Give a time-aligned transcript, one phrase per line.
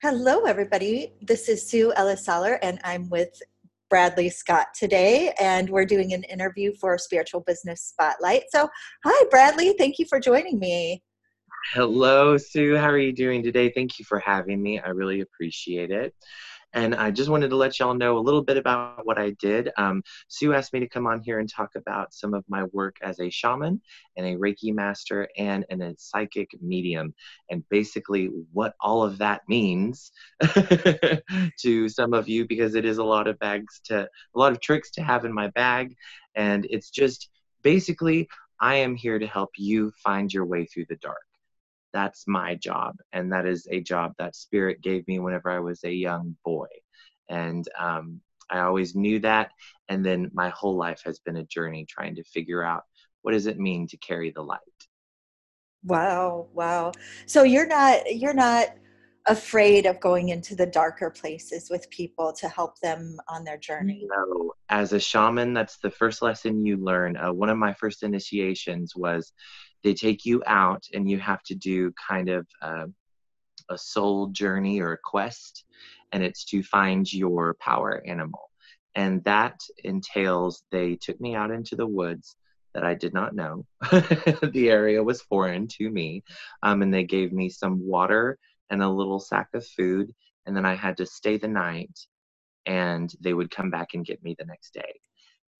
[0.00, 1.12] Hello, everybody.
[1.20, 3.42] This is Sue Ellis Soller, and I'm with
[3.90, 8.44] Bradley Scott today, and we're doing an interview for Spiritual Business Spotlight.
[8.50, 8.68] So,
[9.04, 9.74] hi, Bradley.
[9.76, 11.02] Thank you for joining me.
[11.74, 12.76] Hello, Sue.
[12.76, 13.72] How are you doing today?
[13.74, 14.78] Thank you for having me.
[14.78, 16.14] I really appreciate it.
[16.74, 19.70] And I just wanted to let y'all know a little bit about what I did.
[19.78, 22.96] Um, Sue asked me to come on here and talk about some of my work
[23.02, 23.80] as a shaman
[24.16, 27.14] and a Reiki master and, and a psychic medium,
[27.50, 30.12] and basically what all of that means
[31.60, 34.60] to some of you because it is a lot of bags to a lot of
[34.60, 35.94] tricks to have in my bag.
[36.34, 37.30] And it's just
[37.62, 38.28] basically,
[38.60, 41.27] I am here to help you find your way through the dark
[41.92, 45.82] that's my job and that is a job that spirit gave me whenever i was
[45.84, 46.68] a young boy.
[47.28, 48.20] And um,
[48.50, 49.50] i always knew that
[49.88, 52.84] and then my whole life has been a journey trying to figure out
[53.22, 54.60] what does it mean to carry the light?
[55.84, 56.92] Wow wow.
[57.26, 58.68] So you're not you're not
[59.26, 64.06] afraid of going into the darker places with people to help them on their journey?
[64.10, 64.52] No.
[64.70, 67.16] As a shaman that's the first lesson you learn.
[67.16, 69.32] Uh, one of my first initiations was
[69.84, 72.86] they take you out and you have to do kind of uh,
[73.70, 75.64] a soul journey or a quest
[76.12, 78.50] and it's to find your power animal.
[78.94, 82.36] And that entails they took me out into the woods
[82.74, 83.64] that i did not know.
[83.92, 86.22] The area was foreign to me
[86.62, 88.38] um, and they gave me some water
[88.70, 90.12] and a little sack of food
[90.46, 91.98] and then i had to stay the night
[92.66, 95.00] and they would come back and get me the next day.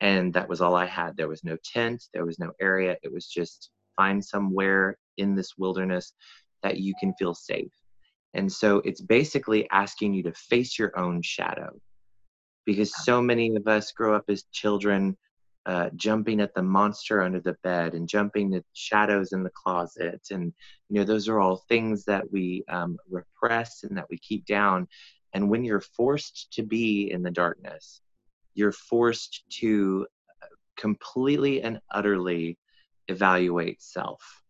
[0.00, 1.16] And that was all i had.
[1.16, 2.96] There was no tent there was no area.
[3.02, 6.14] It was just find somewhere in this wilderness
[6.62, 7.72] that you can feel safe.
[8.34, 11.70] And so it's basically asking you to face your own shadow.
[12.64, 15.16] Because so many of us grow up as children
[15.66, 20.20] uh, jumping at the monster under the bed and jumping at shadows in the closet.
[20.30, 20.52] And
[20.88, 24.86] you know those are all things that we um, repress and that we keep down.
[25.34, 28.00] And when you're forced to be in the darkness
[28.58, 30.04] you're forced to
[30.42, 32.58] uh, completely and utterly
[33.08, 34.42] evaluate self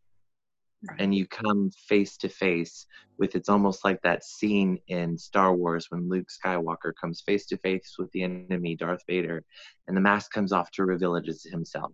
[0.89, 1.01] right.
[1.01, 2.87] and you come face to face
[3.19, 7.57] with it's almost like that scene in Star Wars when Luke Skywalker comes face to
[7.59, 9.45] face with the enemy Darth Vader
[9.87, 11.93] and the mask comes off to reveal it as himself.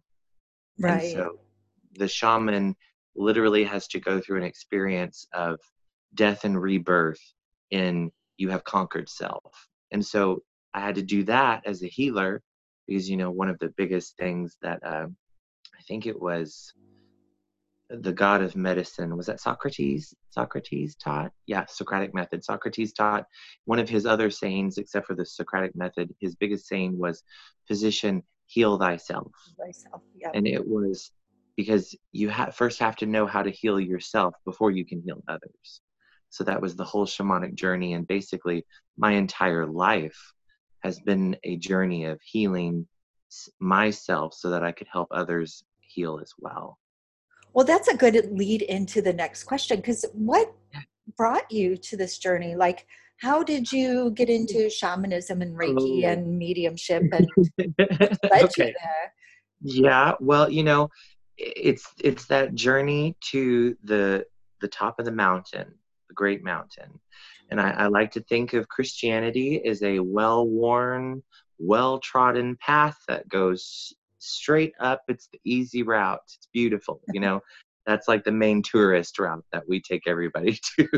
[0.78, 1.02] Right.
[1.02, 1.38] And so
[1.94, 2.76] the shaman
[3.16, 5.60] literally has to go through an experience of
[6.14, 7.20] death and rebirth
[7.70, 9.68] in you have conquered self.
[9.92, 10.42] And so
[10.74, 12.42] I had to do that as a healer
[12.86, 15.06] because you know one of the biggest things that uh,
[15.86, 16.72] think it was
[17.90, 19.16] the god of medicine.
[19.16, 20.14] Was that Socrates?
[20.30, 21.32] Socrates taught?
[21.46, 22.44] Yeah, Socratic method.
[22.44, 23.26] Socrates taught
[23.66, 27.22] one of his other sayings, except for the Socratic method, his biggest saying was,
[27.68, 29.32] Physician, heal thyself.
[29.58, 30.30] Thyself, yeah.
[30.34, 31.10] And it was
[31.56, 35.22] because you ha- first have to know how to heal yourself before you can heal
[35.28, 35.80] others.
[36.30, 37.92] So that was the whole shamanic journey.
[37.92, 38.64] And basically,
[38.96, 40.32] my entire life
[40.80, 42.88] has been a journey of healing
[43.60, 45.64] myself so that I could help others
[45.94, 46.78] heal as well.
[47.52, 50.52] Well, that's a good lead into the next question because what
[51.16, 52.56] brought you to this journey?
[52.56, 52.86] Like,
[53.18, 54.36] how did you get mm.
[54.36, 56.08] into shamanism and Reiki oh.
[56.08, 57.28] and mediumship and
[58.30, 58.74] led okay.
[59.62, 60.90] Yeah, well, you know,
[61.38, 64.26] it's it's that journey to the
[64.60, 65.72] the top of the mountain,
[66.08, 67.00] the great mountain.
[67.50, 71.22] And I, I like to think of Christianity as a well-worn,
[71.58, 73.92] well-trodden path that goes
[74.26, 75.02] straight up.
[75.08, 76.20] It's the easy route.
[76.24, 77.40] It's beautiful, you know.
[77.86, 80.88] That's like the main tourist route that we take everybody to.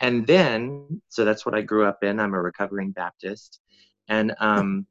[0.00, 2.20] and then, so that's what I grew up in.
[2.20, 3.60] I'm a recovering Baptist.
[4.08, 4.86] And um,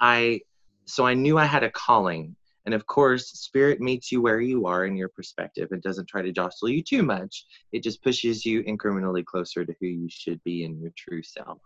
[0.00, 0.40] I,
[0.86, 2.34] so I knew I had a calling.
[2.64, 5.68] And of course, spirit meets you where you are in your perspective.
[5.72, 7.46] It doesn't try to jostle you too much.
[7.72, 11.60] It just pushes you incrementally closer to who you should be in your true self.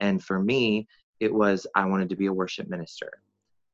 [0.00, 0.86] And for me,
[1.20, 3.10] it was I wanted to be a worship minister.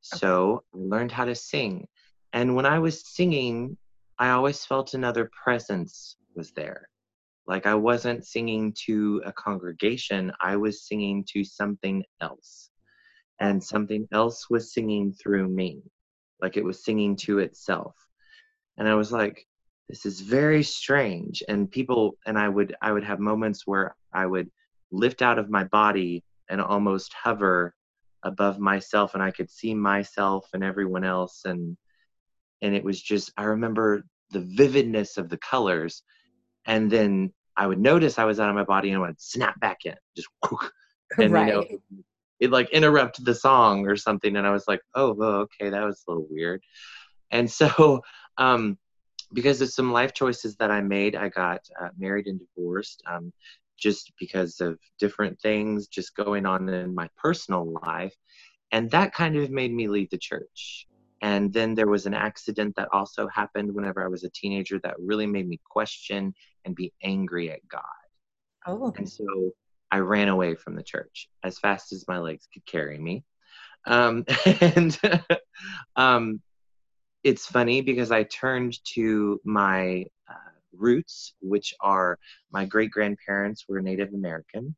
[0.00, 1.86] So I learned how to sing.
[2.32, 3.76] And when I was singing,
[4.18, 6.88] I always felt another presence was there.
[7.46, 12.70] Like I wasn't singing to a congregation, I was singing to something else.
[13.41, 15.82] And something else was singing through me,
[16.42, 17.94] like it was singing to itself.
[18.76, 19.46] And I was like,
[19.88, 21.42] this is very strange.
[21.48, 24.50] And people, and I would, I would have moments where I would
[24.92, 27.74] lift out of my body and almost hover
[28.22, 31.42] above myself and I could see myself and everyone else.
[31.44, 31.76] And
[32.62, 36.02] and it was just I remember the vividness of the colors.
[36.66, 39.58] And then I would notice I was out of my body and I would snap
[39.60, 40.28] back in just
[41.18, 41.46] and right.
[41.48, 41.64] you know
[42.38, 44.36] it like interrupted the song or something.
[44.36, 46.62] And I was like oh well, okay that was a little weird.
[47.30, 48.02] And so
[48.38, 48.78] um
[49.32, 53.02] because of some life choices that I made I got uh, married and divorced.
[53.06, 53.32] Um
[53.80, 58.15] just because of different things just going on in my personal life.
[58.72, 60.86] And that kind of made me leave the church.
[61.22, 64.94] And then there was an accident that also happened whenever I was a teenager that
[64.98, 66.34] really made me question
[66.65, 67.82] and be angry at God.
[68.66, 68.92] Oh.
[68.97, 69.53] And so
[69.91, 73.24] I ran away from the church as fast as my legs could carry me.
[73.86, 74.24] Um,
[74.60, 74.98] and
[75.97, 76.41] um,
[77.22, 80.06] it's funny because I turned to my
[80.72, 82.18] roots, which are
[82.50, 84.74] my great grandparents were Native American.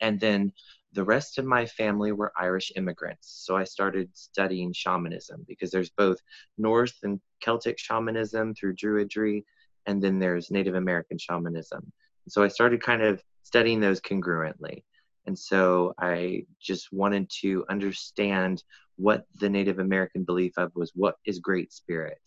[0.00, 0.52] And then
[0.92, 3.42] the rest of my family were Irish immigrants.
[3.44, 6.18] So I started studying shamanism because there's both
[6.58, 9.44] Norse and Celtic shamanism through Druidry,
[9.86, 11.92] and then there's Native American shamanism.
[12.28, 14.82] So I started kind of studying those congruently.
[15.26, 18.62] And so I just wanted to understand
[18.96, 22.20] what the Native American belief of was what is Great Spirit.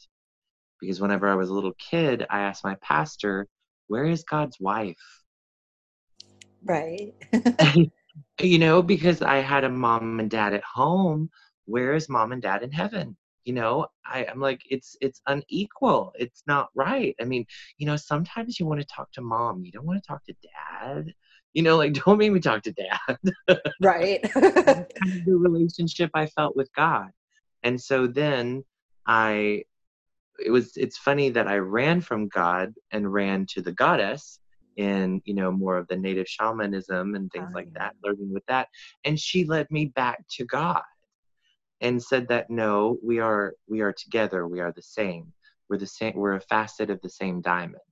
[0.83, 3.47] Because whenever I was a little kid, I asked my pastor,
[3.87, 4.97] Where is God's wife?
[6.61, 7.13] Right.
[8.41, 11.29] you know, because I had a mom and dad at home.
[11.63, 13.15] Where is mom and dad in heaven?
[13.45, 16.11] You know, I, I'm like, it's it's unequal.
[16.19, 17.15] It's not right.
[17.21, 17.45] I mean,
[17.77, 20.35] you know, sometimes you want to talk to mom, you don't want to talk to
[20.81, 21.13] dad.
[21.53, 23.17] You know, like don't make me talk to dad.
[23.81, 24.21] right.
[24.33, 27.07] the relationship I felt with God.
[27.63, 28.65] And so then
[29.07, 29.63] I
[30.39, 34.39] it was it's funny that I ran from God and ran to the goddess
[34.77, 37.79] in you know more of the native shamanism and things oh, like yeah.
[37.79, 38.69] that learning with that.
[39.03, 40.81] And she led me back to god
[41.81, 44.47] and said that no we are we are together.
[44.47, 45.31] We are the same.
[45.69, 47.83] We're the same we're a facet of the same diamond.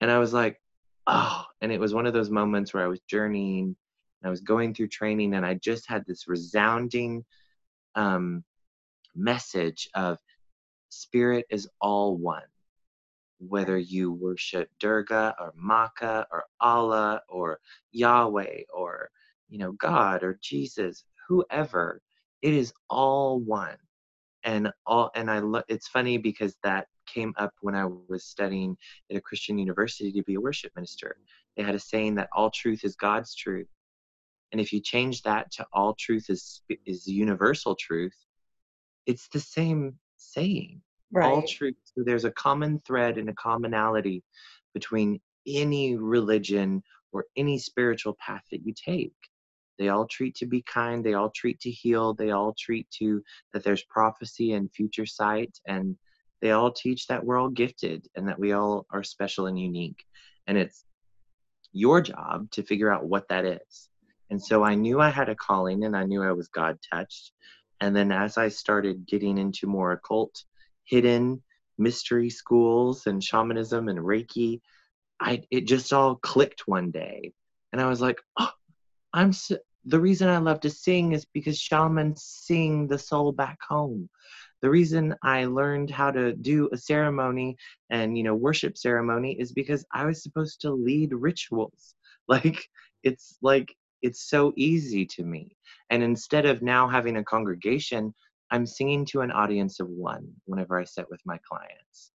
[0.00, 0.60] And i was like
[1.06, 3.74] oh and it was one of those moments where i was journeying
[4.22, 7.24] i was going through training and i just had this resounding
[7.94, 8.44] um,
[9.16, 10.18] message of
[10.88, 12.42] spirit is all one
[13.38, 17.60] whether you worship Durga or Maka or Allah or
[17.92, 19.10] Yahweh or
[19.48, 22.02] you know God or Jesus, whoever,
[22.42, 23.76] it is all one.
[24.44, 28.76] And all and I lo- it's funny because that came up when I was studying
[29.10, 31.16] at a Christian university to be a worship minister.
[31.56, 33.68] They had a saying that all truth is God's truth.
[34.52, 38.14] And if you change that to all truth is is universal truth,
[39.06, 39.98] it's the same
[40.38, 40.80] saying
[41.12, 41.26] right.
[41.26, 41.76] all truth.
[41.84, 44.22] So there's a common thread and a commonality
[44.74, 46.82] between any religion
[47.12, 49.12] or any spiritual path that you take.
[49.78, 53.22] They all treat to be kind, they all treat to heal, they all treat to
[53.52, 55.96] that there's prophecy and future sight, and
[56.42, 60.04] they all teach that we're all gifted and that we all are special and unique.
[60.46, 60.84] And it's
[61.72, 63.88] your job to figure out what that is.
[64.30, 67.32] And so I knew I had a calling and I knew I was God touched.
[67.80, 70.44] And then as I started getting into more occult
[70.84, 71.42] hidden
[71.78, 74.60] mystery schools and shamanism and Reiki.
[75.20, 77.32] I it just all clicked one day,
[77.72, 78.52] and I was like, oh,
[79.12, 83.58] I'm so, the reason I love to sing is because shamans sing the soul back
[83.66, 84.08] home.
[84.60, 87.56] The reason I learned how to do a ceremony
[87.90, 91.94] and you know worship ceremony is because I was supposed to lead rituals.
[92.30, 92.68] Like
[93.04, 95.56] it's like it's so easy to me.
[95.90, 98.14] And instead of now having a congregation,
[98.50, 102.12] I'm singing to an audience of one whenever I sit with my clients.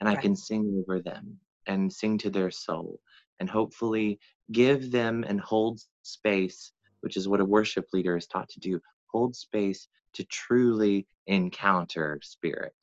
[0.00, 0.18] And right.
[0.18, 3.00] I can sing over them and sing to their soul
[3.40, 4.18] and hopefully
[4.52, 8.80] give them and hold space, which is what a worship leader is taught to do
[9.08, 12.74] hold space to truly encounter spirit.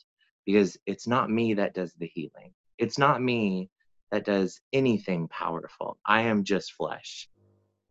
[0.46, 3.70] Because it's not me that does the healing, it's not me
[4.12, 5.98] that does anything powerful.
[6.06, 7.30] I am just flesh.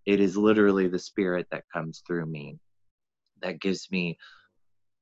[0.07, 2.59] It is literally the spirit that comes through me
[3.43, 4.19] that gives me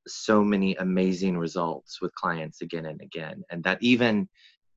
[0.07, 3.43] so many amazing results with clients again and again.
[3.49, 4.27] And that even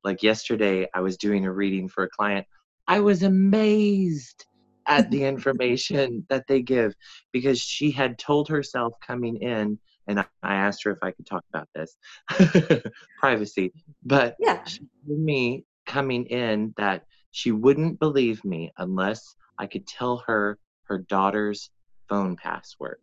[0.03, 2.45] like yesterday, I was doing a reading for a client.
[2.87, 4.45] I was amazed
[4.85, 6.93] at the information that they give
[7.31, 11.43] because she had told herself coming in, and I, asked her if I could talk
[11.53, 11.95] about this
[13.19, 13.71] privacy,
[14.03, 14.63] but yeah.
[14.65, 20.57] she told me coming in that she wouldn't believe me unless I could tell her
[20.85, 21.69] her daughter's
[22.09, 22.99] phone password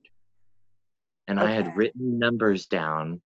[1.31, 1.49] and okay.
[1.49, 3.23] I had written numbers down,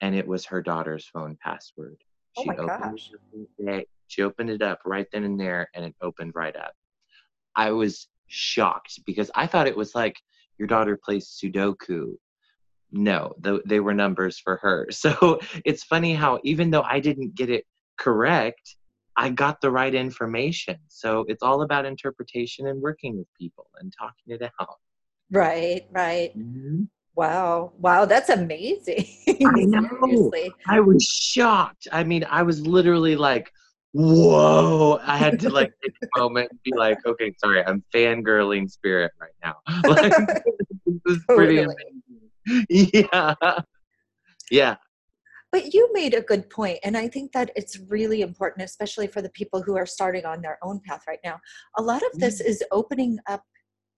[0.00, 1.96] and it was her daughter's phone password.
[2.38, 3.10] Oh she oh my gosh!
[3.58, 6.72] It, she opened it up right then and there, and it opened right up.
[7.56, 10.16] I was shocked because I thought it was like
[10.56, 12.14] your daughter plays Sudoku.
[12.92, 14.86] No, the, they were numbers for her.
[14.92, 17.64] So it's funny how even though I didn't get it
[17.98, 18.76] correct,
[19.16, 20.76] I got the right information.
[20.88, 24.76] So it's all about interpretation and working with people and talking it out.
[25.30, 26.36] Right, right.
[26.38, 26.84] Mm-hmm.
[27.14, 27.72] Wow.
[27.78, 28.04] Wow.
[28.04, 29.06] That's amazing.
[29.28, 30.30] I know.
[30.68, 31.88] I was shocked.
[31.90, 33.50] I mean, I was literally like,
[33.98, 38.70] whoa i had to like take a moment and be like okay sorry i'm fangirling
[38.70, 39.56] spirit right now
[39.88, 40.12] like,
[40.86, 43.34] this is pretty amazing yeah
[44.50, 44.76] yeah
[45.52, 49.22] but you made a good point and i think that it's really important especially for
[49.22, 51.38] the people who are starting on their own path right now
[51.78, 52.46] a lot of this mm.
[52.46, 53.42] is opening up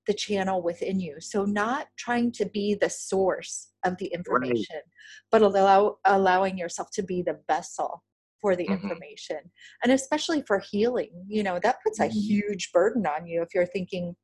[0.06, 4.82] the channel within you so not trying to be the source of the information right.
[5.30, 8.02] but allow allowing yourself to be the vessel
[8.40, 8.74] for the mm-hmm.
[8.74, 9.38] information
[9.82, 12.10] and especially for healing you know that puts mm-hmm.
[12.10, 14.16] a huge burden on you if you're thinking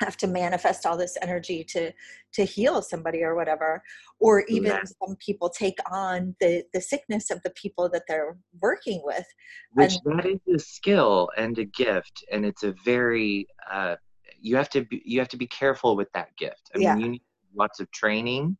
[0.00, 1.92] have to manifest all this energy to
[2.32, 3.82] to heal somebody or whatever
[4.18, 4.82] or even yeah.
[4.84, 9.26] some people take on the the sickness of the people that they're working with
[9.72, 13.94] which and, that is a skill and a gift and it's a very uh
[14.40, 16.94] you have to be you have to be careful with that gift i yeah.
[16.94, 17.22] mean you need
[17.54, 18.56] lots of training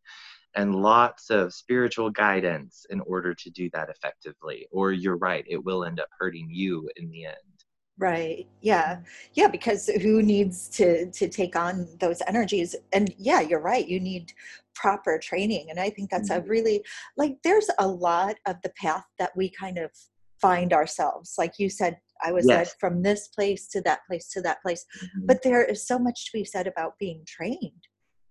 [0.56, 5.62] and lots of spiritual guidance in order to do that effectively or you're right it
[5.62, 7.34] will end up hurting you in the end
[7.98, 8.98] right yeah
[9.34, 14.00] yeah because who needs to to take on those energies and yeah you're right you
[14.00, 14.32] need
[14.74, 16.44] proper training and i think that's mm-hmm.
[16.44, 16.82] a really
[17.16, 19.90] like there's a lot of the path that we kind of
[20.40, 22.56] find ourselves like you said i was yes.
[22.56, 25.26] led from this place to that place to that place mm-hmm.
[25.26, 27.86] but there is so much to be said about being trained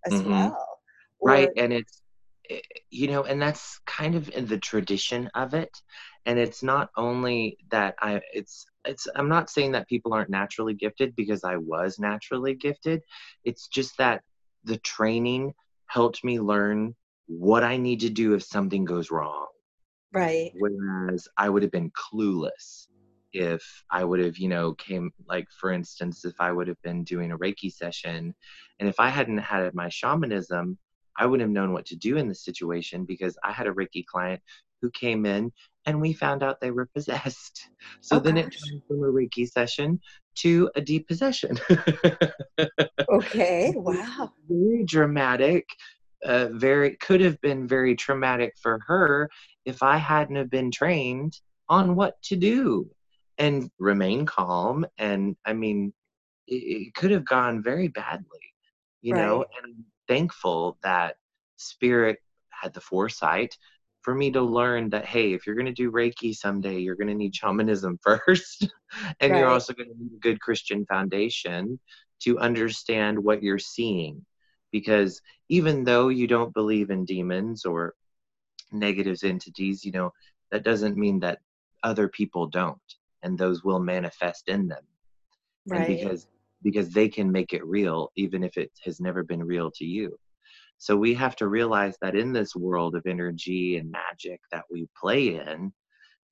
[0.05, 0.31] as mm-hmm.
[0.31, 0.79] well
[1.21, 2.03] or, right and it's
[2.49, 5.81] Eh, you know and that's kind of in the tradition of it
[6.25, 10.73] and it's not only that i it's it's i'm not saying that people aren't naturally
[10.73, 13.01] gifted because i was naturally gifted.
[13.43, 14.21] It's just that
[14.63, 15.53] the training
[15.87, 16.95] helped me learn
[17.27, 19.47] what i need to do if something goes wrong.
[20.13, 20.51] Right.
[20.57, 22.87] Whereas i would have been clueless
[23.31, 27.03] if i would have you know came like for instance if i would have been
[27.03, 28.35] doing a reiki session
[28.79, 30.77] and if i hadn't had my shamanism
[31.17, 34.05] I wouldn't have known what to do in this situation because I had a Reiki
[34.05, 34.41] client
[34.81, 35.51] who came in
[35.85, 37.69] and we found out they were possessed.
[38.01, 38.45] So oh, then gosh.
[38.45, 39.99] it turned from a Reiki session
[40.35, 41.59] to a depossession.
[43.09, 44.31] okay, wow.
[44.47, 45.67] Very dramatic.
[46.23, 49.29] Uh, very could have been very traumatic for her
[49.65, 51.37] if I hadn't have been trained
[51.67, 52.89] on what to do
[53.37, 54.85] and remain calm.
[54.97, 55.93] And I mean,
[56.47, 58.53] it, it could have gone very badly,
[59.01, 59.21] you right.
[59.21, 59.45] know.
[59.61, 61.17] And thankful that
[61.57, 63.57] spirit had the foresight
[64.03, 67.07] for me to learn that hey if you're going to do reiki someday you're going
[67.07, 68.67] to need shamanism first
[69.19, 69.39] and right.
[69.39, 71.79] you're also going to need a good christian foundation
[72.19, 74.23] to understand what you're seeing
[74.71, 77.93] because even though you don't believe in demons or
[78.71, 80.11] negative entities you know
[80.51, 81.39] that doesn't mean that
[81.83, 82.77] other people don't
[83.23, 84.83] and those will manifest in them
[85.67, 85.87] right.
[85.87, 86.27] and because
[86.63, 90.17] because they can make it real even if it has never been real to you.
[90.83, 94.85] So we have to realize that in this world of energy and magic that we
[94.99, 95.71] play in,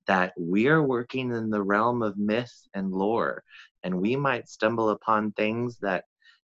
[0.08, 3.46] that we are working in the realm of myth and lore,
[3.84, 6.04] and we might stumble upon things that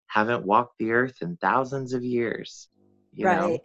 [0.05, 2.69] haven't walked the earth in thousands of years.
[3.13, 3.61] You right.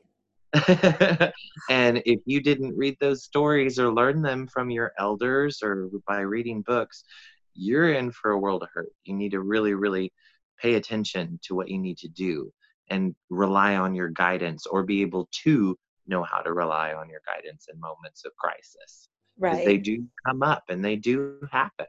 [1.69, 6.21] and if you didn't read those stories or learn them from your elders or by
[6.21, 7.05] reading books,
[7.53, 8.93] you're in for a world of hurt.
[9.05, 10.11] You need to really, really
[10.59, 12.51] pay attention to what you need to do
[12.93, 17.23] and rely on your guidance or be able to know how to rely on your
[17.27, 19.09] guidance in moments of crisis.
[19.39, 19.65] Right.
[19.65, 21.87] They do come up and they do happen.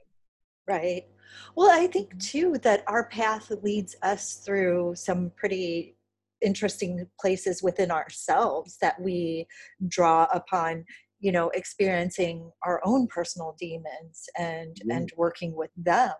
[0.67, 1.03] Right.
[1.55, 5.97] Well, I think too that our path leads us through some pretty
[6.41, 9.45] interesting places within ourselves that we
[9.87, 10.85] draw upon
[11.19, 14.93] you know experiencing our own personal demons and mm.
[14.93, 16.11] and working with them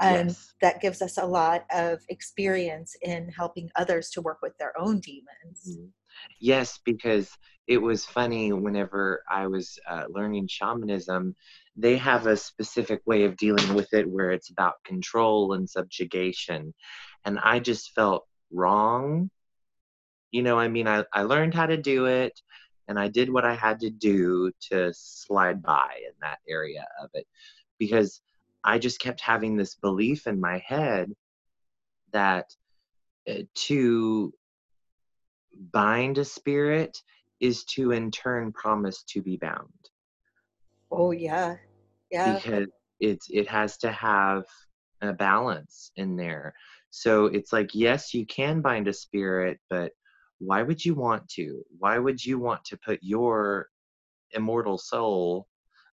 [0.00, 0.54] and yes.
[0.60, 5.00] that gives us a lot of experience in helping others to work with their own
[5.00, 5.88] demons mm.
[6.40, 7.30] yes because
[7.66, 11.34] it was funny whenever i was uh, learning shamanism
[11.76, 16.74] they have a specific way of dealing with it where it's about control and subjugation
[17.24, 19.30] and i just felt wrong
[20.30, 22.40] you know i mean i, I learned how to do it
[22.88, 27.10] and I did what I had to do to slide by in that area of
[27.14, 27.26] it
[27.78, 28.20] because
[28.66, 31.12] I just kept having this belief in my head
[32.12, 32.46] that
[33.30, 34.32] uh, to
[35.72, 36.98] bind a spirit
[37.40, 39.68] is to in turn promise to be bound.
[40.90, 41.56] Oh yeah.
[42.10, 42.34] Yeah.
[42.34, 42.68] Because
[43.00, 44.44] it's it has to have
[45.00, 46.52] a balance in there.
[46.90, 49.92] So it's like yes, you can bind a spirit, but
[50.38, 51.62] why would you want to?
[51.78, 53.68] Why would you want to put your
[54.32, 55.46] immortal soul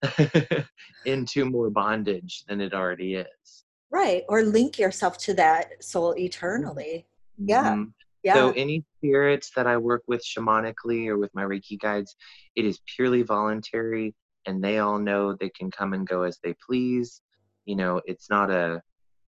[1.06, 3.64] into more bondage than it already is?
[3.90, 4.24] Right.
[4.28, 7.06] Or link yourself to that soul eternally.
[7.38, 7.72] Yeah.
[7.72, 7.84] Mm-hmm.
[8.22, 8.34] Yeah.
[8.34, 12.16] So any spirits that I work with shamanically or with my Reiki guides,
[12.54, 14.14] it is purely voluntary
[14.46, 17.22] and they all know they can come and go as they please
[17.64, 18.80] you know it's not a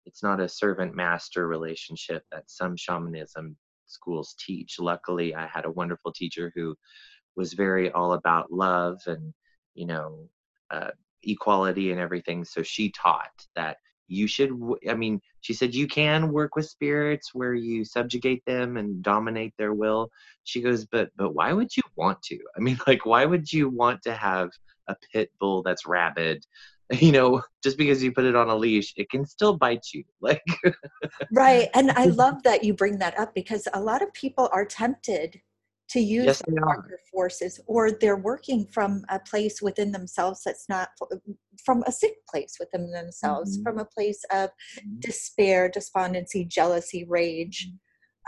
[0.06, 3.56] it's not a servant master relationship that some shamanism
[3.86, 6.76] schools teach luckily i had a wonderful teacher who
[7.36, 9.34] was very all about love and
[9.76, 10.28] you know
[10.74, 10.92] uh,
[11.24, 13.78] equality and everything so she taught that
[14.08, 14.52] you should
[14.90, 19.54] i mean she said you can work with spirits where you subjugate them and dominate
[19.58, 20.10] their will.
[20.46, 22.40] She goes but but why would you want to?
[22.58, 24.50] I mean like why would you want to have
[24.88, 26.44] a pit bull that's rabid?
[27.00, 30.04] You know just because you put it on a leash it can still bite you
[30.22, 30.44] like
[31.32, 34.66] right and i love that you bring that up because a lot of people are
[34.66, 35.42] tempted
[35.90, 40.90] to use yes, darker forces or they're working from a place within themselves that's not
[41.64, 43.64] from a sick place within themselves mm-hmm.
[43.64, 45.00] from a place of mm-hmm.
[45.00, 47.70] despair despondency jealousy rage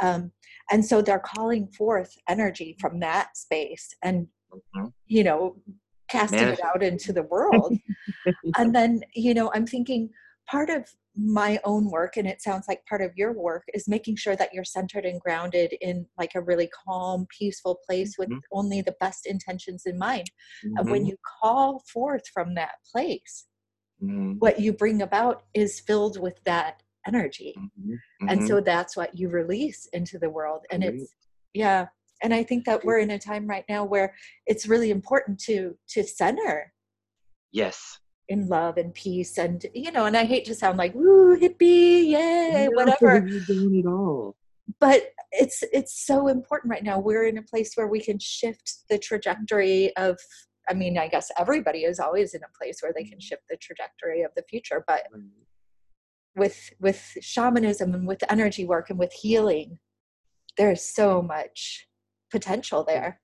[0.02, 0.08] mm-hmm.
[0.08, 0.32] um,
[0.72, 4.88] and so they're calling forth energy from that space and mm-hmm.
[5.08, 5.56] you know
[6.10, 7.76] casting it out into the world
[8.58, 10.10] and then you know i'm thinking
[10.48, 14.15] part of my own work and it sounds like part of your work is making
[14.15, 18.39] sure that you're centered and grounded in like a really calm peaceful place with mm-hmm.
[18.51, 20.29] only the best intentions in mind
[20.65, 20.77] mm-hmm.
[20.77, 23.45] and when you call forth from that place
[24.03, 24.34] mm-hmm.
[24.34, 28.27] what you bring about is filled with that energy mm-hmm.
[28.27, 28.65] and so mm-hmm.
[28.65, 31.13] that's what you release into the world and it's
[31.53, 31.86] yeah
[32.24, 34.13] and i think that we're in a time right now where
[34.48, 36.74] it's really important to to center
[37.53, 41.38] yes in love and peace and you know and i hate to sound like woo
[41.38, 43.22] hippie yay whatever.
[43.22, 44.36] doing it all.
[44.79, 46.98] But it's it's so important right now.
[47.00, 50.17] We're in a place where we can shift the trajectory of
[50.70, 53.58] i mean i guess everybody is always in a place where they can shift the
[53.58, 55.03] trajectory of the future but
[56.36, 59.77] with with shamanism and with energy work and with healing
[60.58, 61.88] there's so much
[62.32, 63.22] potential there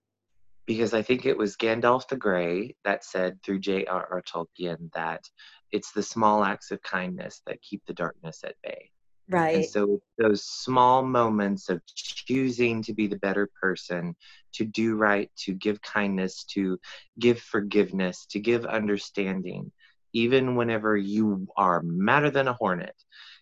[0.66, 4.24] because I think it was Gandalf the Grey that said through J.R.R.
[4.24, 5.24] Tolkien that
[5.72, 8.90] it's the small acts of kindness that keep the darkness at bay.
[9.30, 9.56] Right.
[9.56, 14.16] And so those small moments of choosing to be the better person,
[14.54, 16.78] to do right, to give kindness, to
[17.18, 19.72] give forgiveness, to give understanding,
[20.14, 22.96] even whenever you are madder than a hornet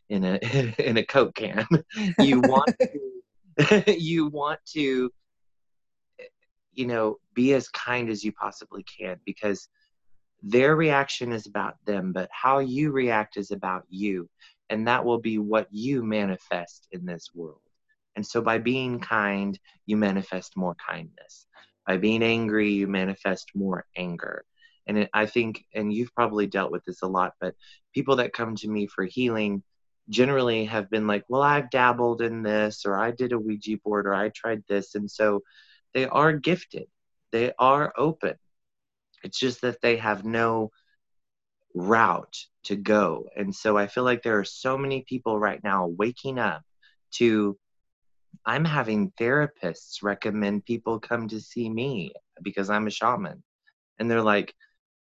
[0.09, 0.39] in a
[0.77, 1.65] in a coke can,
[2.19, 5.11] you want to you want to
[6.73, 9.67] you know, be as kind as you possibly can because
[10.41, 14.29] their reaction is about them, but how you react is about you.
[14.69, 17.61] And that will be what you manifest in this world.
[18.15, 21.47] And so by being kind, you manifest more kindness.
[21.87, 24.45] By being angry, you manifest more anger.
[24.87, 27.55] And I think, and you've probably dealt with this a lot, but
[27.93, 29.63] people that come to me for healing
[30.09, 34.07] generally have been like, well, I've dabbled in this, or I did a Ouija board,
[34.07, 34.95] or I tried this.
[34.95, 35.43] And so
[35.93, 36.87] they are gifted,
[37.31, 38.35] they are open.
[39.23, 40.71] It's just that they have no
[41.73, 43.27] route to go.
[43.35, 46.61] And so I feel like there are so many people right now waking up
[47.13, 47.57] to
[48.45, 53.43] I'm having therapists recommend people come to see me because I'm a shaman.
[53.97, 54.53] And they're like,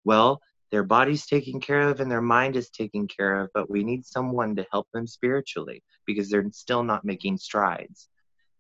[0.05, 3.85] well, their body's taken care of and their mind is taken care of, but we
[3.85, 8.09] need someone to help them spiritually because they're still not making strides.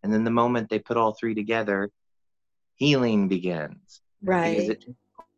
[0.02, 1.90] And then the moment they put all three together,
[2.78, 4.00] healing begins.
[4.22, 4.70] Right.
[4.70, 4.84] It,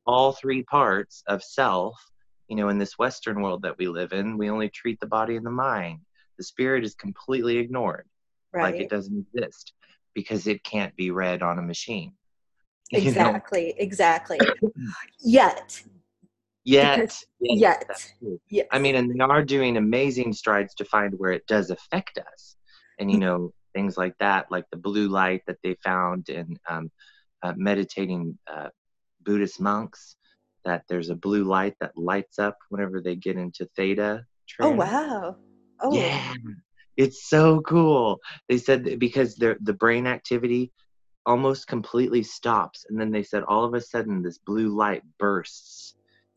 [0.07, 1.95] all three parts of self,
[2.49, 5.37] you know, in this Western world that we live in, we only treat the body
[5.37, 6.01] and the mind.
[6.39, 8.07] The spirit is completely ignored,
[8.53, 8.73] right.
[8.73, 9.73] like it doesn't exist
[10.15, 12.13] because it can't be read on a machine.
[12.93, 13.75] Exactly, know?
[13.79, 14.39] exactly.
[15.21, 15.81] Yet.
[16.65, 17.17] Yet.
[17.39, 18.13] Yet.
[18.49, 18.67] Yes.
[18.73, 22.57] I mean, and they are doing amazing strides to find where it does affect us.
[22.99, 23.21] And, you mm.
[23.21, 26.91] know, things like that, like the blue light that they found in um,
[27.43, 28.69] uh, meditating uh,
[29.23, 30.17] Buddhist monks
[30.65, 34.25] that there's a blue light that lights up whenever they get into theta.
[34.61, 35.37] Oh wow!
[35.83, 36.33] Oh yeah,
[36.97, 38.19] it's so cool.
[38.49, 40.73] They said because the the brain activity
[41.27, 45.95] almost completely stops, and then they said all of a sudden this blue light bursts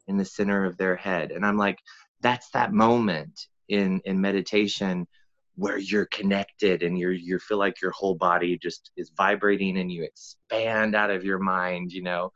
[0.08, 1.80] in the center of their head, and I'm like,
[2.22, 5.08] that's that moment in in meditation
[5.56, 9.92] where you're connected and you're you feel like your whole body just is vibrating and
[9.92, 12.32] you expand out of your mind you know?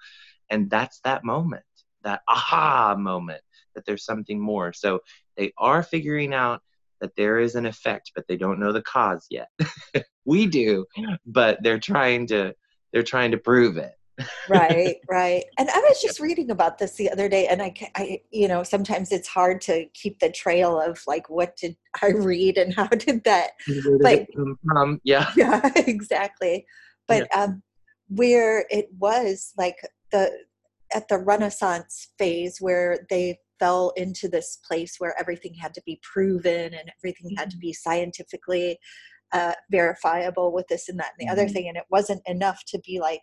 [0.49, 1.63] And that's that moment
[2.03, 3.41] that aha moment
[3.75, 4.71] that there's something more.
[4.73, 4.99] So
[5.35, 6.61] they are figuring out
[7.01, 9.49] that there is an effect but they don't know the cause yet.
[10.25, 10.85] We do
[11.25, 12.53] but they're trying to
[12.91, 13.96] they're trying to prove it
[14.49, 18.21] right right and i was just reading about this the other day and I, I
[18.31, 22.57] you know sometimes it's hard to keep the trail of like what did i read
[22.57, 23.51] and how did that
[23.99, 24.27] like,
[24.75, 26.65] um, yeah yeah exactly
[27.07, 27.43] but yeah.
[27.43, 27.63] um
[28.09, 29.77] where it was like
[30.11, 30.31] the
[30.93, 35.99] at the renaissance phase where they fell into this place where everything had to be
[36.01, 37.61] proven and everything had to mm-hmm.
[37.61, 38.79] be scientifically
[39.33, 41.41] uh, verifiable with this and that and the mm-hmm.
[41.41, 43.21] other thing and it wasn't enough to be like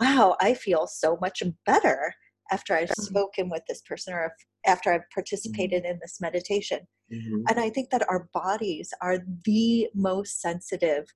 [0.00, 2.14] wow i feel so much better
[2.50, 3.02] after i've mm-hmm.
[3.02, 4.32] spoken with this person or
[4.66, 5.92] after i've participated mm-hmm.
[5.92, 6.80] in this meditation
[7.12, 7.42] mm-hmm.
[7.48, 11.06] and i think that our bodies are the most sensitive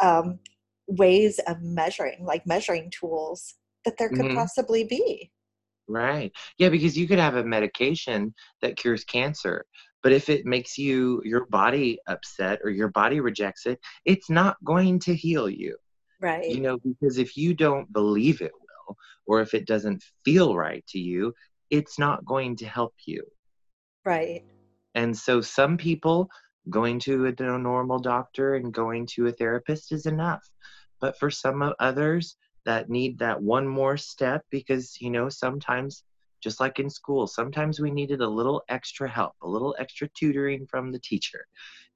[0.00, 0.38] um,
[0.86, 4.36] ways of measuring like measuring tools that there could mm-hmm.
[4.36, 5.30] possibly be
[5.88, 9.64] right yeah because you could have a medication that cures cancer
[10.02, 14.56] but if it makes you your body upset or your body rejects it it's not
[14.64, 15.76] going to heal you
[16.20, 16.48] right.
[16.48, 20.84] You know because if you don't believe it will or if it doesn't feel right
[20.88, 21.34] to you
[21.70, 23.22] it's not going to help you.
[24.04, 24.42] Right.
[24.94, 26.30] And so some people
[26.70, 30.48] going to a normal doctor and going to a therapist is enough.
[31.00, 36.04] But for some others that need that one more step because you know sometimes
[36.42, 40.66] just like in school sometimes we needed a little extra help a little extra tutoring
[40.66, 41.46] from the teacher.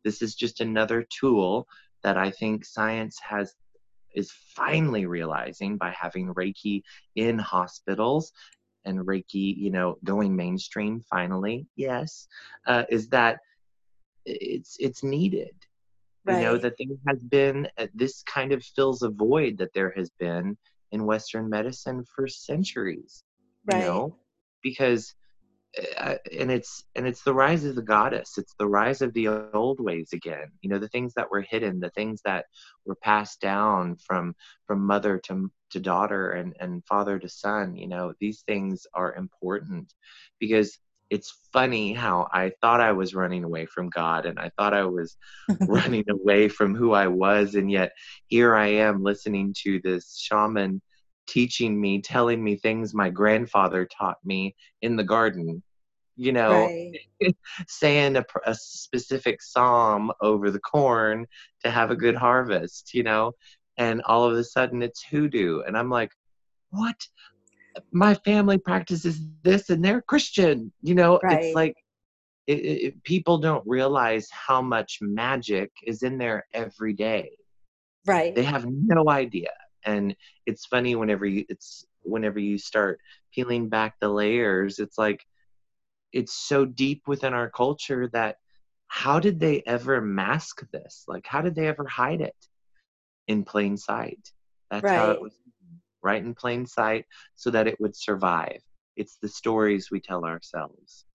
[0.04, 1.66] This is just another tool
[2.02, 3.54] that i think science has
[4.14, 6.82] is finally realizing by having reiki
[7.16, 8.32] in hospitals
[8.84, 12.26] and reiki you know going mainstream finally yes
[12.66, 13.38] uh, is that
[14.24, 15.54] it's it's needed
[16.24, 16.38] right.
[16.38, 19.92] you know that there has been uh, this kind of fills a void that there
[19.96, 20.56] has been
[20.92, 23.24] in western medicine for centuries
[23.66, 23.80] right.
[23.80, 24.16] you know
[24.62, 25.14] because
[26.38, 29.80] and it's and it's the rise of the goddess it's the rise of the old
[29.80, 32.44] ways again you know the things that were hidden the things that
[32.84, 34.34] were passed down from
[34.66, 39.14] from mother to to daughter and and father to son you know these things are
[39.14, 39.94] important
[40.38, 40.78] because
[41.12, 44.84] it's funny how I thought I was running away from God and I thought I
[44.84, 45.18] was
[45.68, 47.54] running away from who I was.
[47.54, 47.92] And yet
[48.28, 50.80] here I am listening to this shaman
[51.26, 55.62] teaching me, telling me things my grandfather taught me in the garden,
[56.16, 56.92] you know, right.
[57.68, 61.26] saying a, a specific psalm over the corn
[61.64, 62.24] to have a good mm-hmm.
[62.24, 63.32] harvest, you know.
[63.78, 65.62] And all of a sudden it's hoodoo.
[65.66, 66.10] And I'm like,
[66.70, 66.96] what?
[67.92, 70.72] my family practices this and they're Christian.
[70.82, 71.44] You know, right.
[71.44, 71.76] it's like
[72.46, 77.30] it, it, people don't realize how much magic is in there every day.
[78.06, 78.34] Right.
[78.34, 79.50] They have no idea.
[79.84, 80.14] And
[80.46, 83.00] it's funny whenever you it's whenever you start
[83.34, 85.24] peeling back the layers, it's like
[86.12, 88.36] it's so deep within our culture that
[88.88, 91.04] how did they ever mask this?
[91.08, 92.36] Like how did they ever hide it
[93.28, 94.32] in plain sight?
[94.70, 94.96] That's right.
[94.96, 95.34] how it was
[96.02, 98.60] right in plain sight so that it would survive.
[98.96, 101.06] It's the stories we tell ourselves.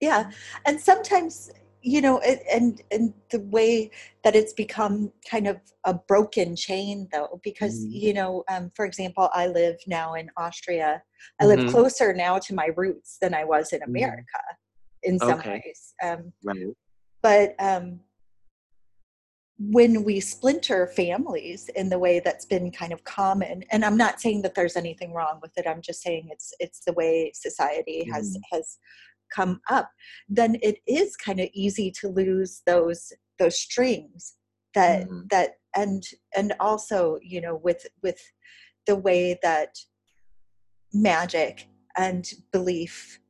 [0.00, 0.24] Yeah.
[0.24, 0.30] Mm-hmm.
[0.66, 1.50] And sometimes,
[1.82, 3.90] you know, and and the way
[4.24, 7.92] that it's become kind of a broken chain though because mm-hmm.
[7.92, 11.02] you know um, for example i live now in austria
[11.40, 11.70] i live mm-hmm.
[11.70, 13.90] closer now to my roots than i was in mm-hmm.
[13.90, 15.12] america mm-hmm.
[15.12, 15.62] in some okay.
[15.64, 16.66] ways um, right.
[17.22, 18.00] but um,
[19.58, 24.20] when we splinter families in the way that's been kind of common and i'm not
[24.20, 28.08] saying that there's anything wrong with it i'm just saying it's it's the way society
[28.12, 28.40] has mm.
[28.50, 28.78] has
[29.34, 29.90] come up
[30.28, 34.36] then it is kind of easy to lose those those strings
[34.74, 35.28] that mm.
[35.30, 36.04] that and
[36.36, 38.20] and also you know with with
[38.86, 39.76] the way that
[40.92, 43.20] magic and belief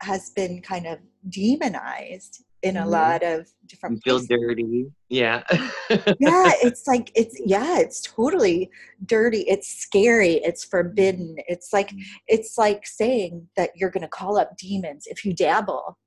[0.00, 2.90] has been kind of demonized in a mm-hmm.
[2.90, 4.28] lot of different you feel places.
[4.28, 4.86] dirty.
[5.08, 5.42] Yeah.
[5.50, 5.98] Yeah
[6.62, 8.70] it's like it's yeah it's totally
[9.04, 9.40] dirty.
[9.48, 10.34] It's scary.
[10.44, 11.36] It's forbidden.
[11.48, 12.00] It's like mm-hmm.
[12.28, 15.98] it's like saying that you're going to call up demons if you dabble.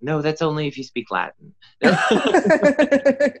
[0.00, 1.54] No that's only if you speak latin.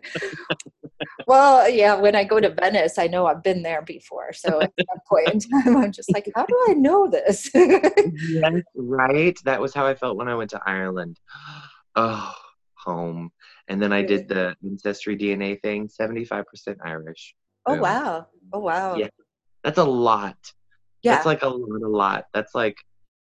[1.26, 4.32] Well yeah when i go to venice i know i've been there before.
[4.32, 7.50] So at that point in time i'm just like how do i know this?
[7.54, 9.38] Yes right?
[9.44, 11.20] That was how i felt when i went to ireland
[11.98, 12.32] oh,
[12.74, 13.30] home.
[13.68, 16.44] And then I did the ancestry DNA thing, 75%
[16.84, 17.34] Irish.
[17.66, 17.82] Oh, Boom.
[17.82, 18.26] wow.
[18.52, 18.96] Oh, wow.
[18.96, 19.08] Yeah.
[19.62, 20.38] That's a lot.
[21.02, 21.14] Yeah.
[21.14, 22.24] That's like a lot, a lot.
[22.32, 22.76] That's like,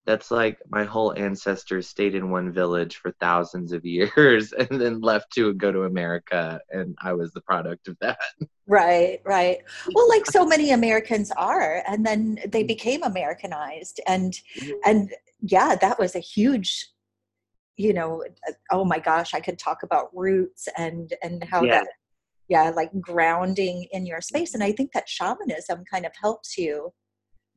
[0.05, 5.01] that's like my whole ancestors stayed in one village for thousands of years and then
[5.01, 6.59] left to go to America.
[6.69, 8.19] And I was the product of that.
[8.67, 9.57] Right, right.
[9.93, 13.99] Well, like so many Americans are, and then they became Americanized.
[14.07, 14.39] And,
[14.85, 16.90] and yeah, that was a huge
[17.77, 18.23] you know
[18.71, 21.79] oh my gosh i could talk about roots and and how yeah.
[21.79, 21.87] that
[22.47, 26.91] yeah like grounding in your space and i think that shamanism kind of helps you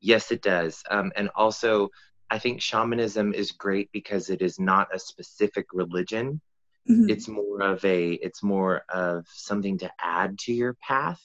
[0.00, 1.88] yes it does um, and also
[2.30, 6.40] i think shamanism is great because it is not a specific religion
[6.88, 7.10] mm-hmm.
[7.10, 11.20] it's more of a it's more of something to add to your path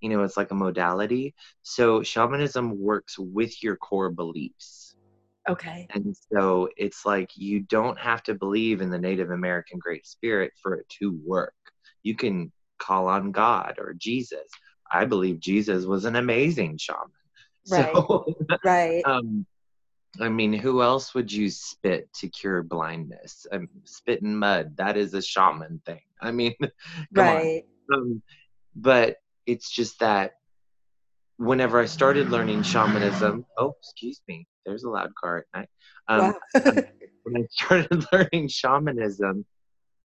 [0.00, 1.34] you know, it's like a modality.
[1.62, 4.87] So shamanism works with your core beliefs.
[5.48, 5.86] Okay.
[5.90, 10.52] And so it's like you don't have to believe in the Native American Great Spirit
[10.62, 11.54] for it to work.
[12.02, 14.48] You can call on God or Jesus.
[14.90, 17.10] I believe Jesus was an amazing shaman.
[17.70, 17.94] Right.
[17.94, 18.34] So,
[18.64, 19.02] right.
[19.06, 19.46] Um,
[20.20, 23.46] I mean, who else would you spit to cure blindness?
[23.52, 24.76] Um, spit in mud.
[24.76, 26.00] That is a shaman thing.
[26.20, 26.54] I mean,
[27.12, 27.64] right.
[27.92, 28.22] Um,
[28.74, 30.32] but it's just that
[31.36, 35.68] whenever I started learning shamanism, oh, excuse me, there's a loud car at night.
[36.08, 36.82] Um, wow.
[37.22, 39.44] when I started learning shamanism,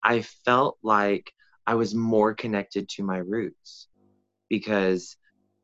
[0.03, 1.31] I felt like
[1.67, 3.89] I was more connected to my roots
[4.49, 5.17] because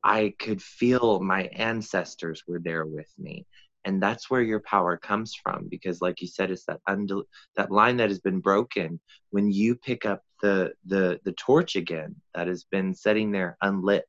[0.04, 3.46] I could feel my ancestors were there with me.
[3.84, 7.24] And that's where your power comes from because like you said it's that undel-
[7.56, 9.00] that line that has been broken
[9.30, 14.08] when you pick up the the the torch again that has been sitting there unlit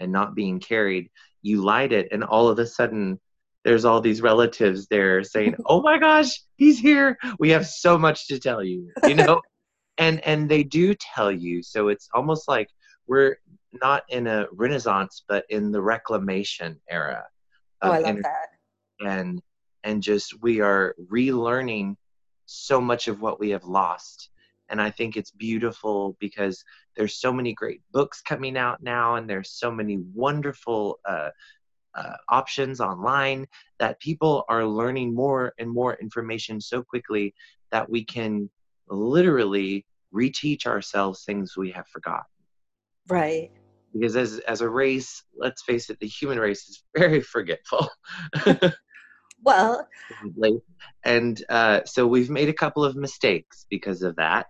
[0.00, 1.08] and not being carried
[1.40, 3.18] you light it and all of a sudden
[3.64, 7.18] there's all these relatives there saying oh my gosh he's here.
[7.38, 9.40] We have so much to tell you you know?
[9.98, 11.62] And and they do tell you.
[11.62, 12.68] So it's almost like
[13.06, 13.36] we're
[13.82, 17.24] not in a renaissance but in the reclamation era
[17.82, 18.48] oh i love that.
[19.00, 19.42] and
[19.82, 21.96] and just we are relearning
[22.46, 24.30] so much of what we have lost.
[24.70, 26.64] And i think it's beautiful because
[26.96, 31.30] there's so many great books coming out now and there's so many wonderful uh,
[31.96, 33.46] uh, options online
[33.78, 37.34] that people are learning more and more information so quickly
[37.70, 38.48] that we can
[38.88, 42.24] literally reteach ourselves things we have forgotten.
[43.08, 43.50] Right.
[43.92, 47.88] Because as as a race, let's face it, the human race is very forgetful.
[49.42, 49.88] well,
[51.04, 54.46] and uh, so we've made a couple of mistakes because of that.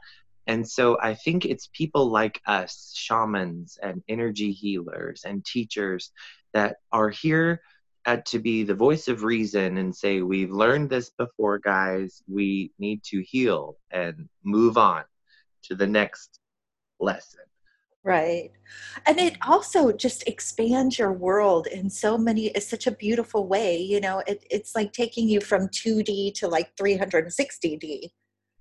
[0.46, 6.12] And so I think it's people like us, shamans and energy healers and teachers,
[6.54, 7.60] that are here
[8.06, 12.22] uh, to be the voice of reason and say, We've learned this before, guys.
[12.26, 15.04] We need to heal and move on
[15.64, 16.40] to the next
[17.00, 17.40] lesson.
[18.02, 18.50] Right.
[19.06, 23.78] And it also just expands your world in so many, it's such a beautiful way.
[23.78, 28.10] You know, it, it's like taking you from 2D to like 360D.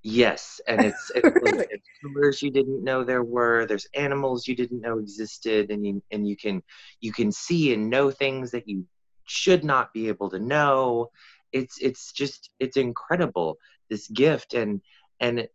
[0.04, 1.66] Yes, and it's, it's, really?
[1.70, 3.66] it's colors you didn't know there were.
[3.66, 6.62] There's animals you didn't know existed, and you and you can
[7.00, 8.86] you can see and know things that you
[9.26, 11.10] should not be able to know.
[11.54, 13.58] It's it's just it's incredible
[13.90, 14.82] this gift, and
[15.22, 15.48] and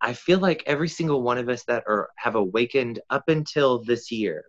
[0.00, 4.10] I feel like every single one of us that are have awakened up until this
[4.10, 4.44] year,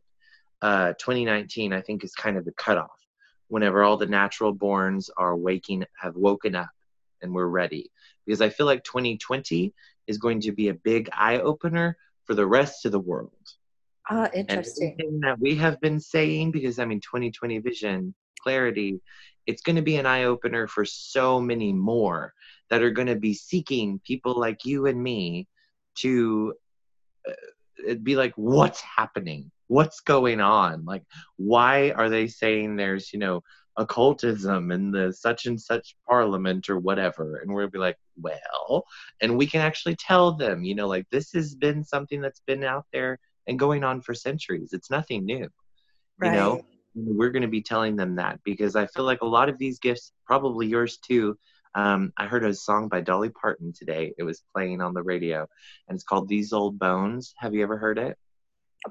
[0.61, 2.89] uh, 2019, I think is kind of the cutoff.
[3.47, 6.69] Whenever all the natural borns are waking, have woken up,
[7.25, 7.91] and we're ready
[8.25, 9.73] because I feel like 2020
[10.07, 13.31] is going to be a big eye opener for the rest of the world.
[14.09, 14.95] Ah, interesting.
[14.99, 19.01] And that we have been saying, because I mean, 2020 vision, clarity,
[19.47, 22.33] it's going to be an eye opener for so many more
[22.69, 25.47] that are going to be seeking people like you and me
[25.95, 26.53] to
[27.27, 29.51] uh, be like, what's happening?
[29.67, 30.85] What's going on?
[30.85, 31.03] Like,
[31.37, 33.43] why are they saying there's, you know,
[33.77, 38.85] occultism in the such and such parliament or whatever and we'll be like well
[39.21, 42.63] and we can actually tell them you know like this has been something that's been
[42.63, 44.73] out there and going on for centuries.
[44.73, 45.47] It's nothing new
[46.17, 46.31] right.
[46.31, 46.65] you know?
[46.95, 49.79] We're going to be telling them that because i feel like a lot of these
[49.79, 51.37] gifts probably yours too
[51.75, 54.13] um, i heard a song by dolly parton today.
[54.17, 55.45] It was playing on the radio
[55.89, 57.33] and it's called these old bones.
[57.37, 58.17] Have you ever heard it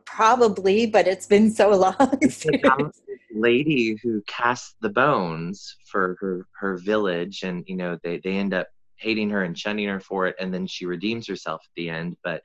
[0.06, 2.92] probably but it's been so long
[3.34, 8.52] lady who casts the bones for her her village and you know they they end
[8.54, 11.90] up hating her and shunning her for it and then she redeems herself at the
[11.90, 12.42] end but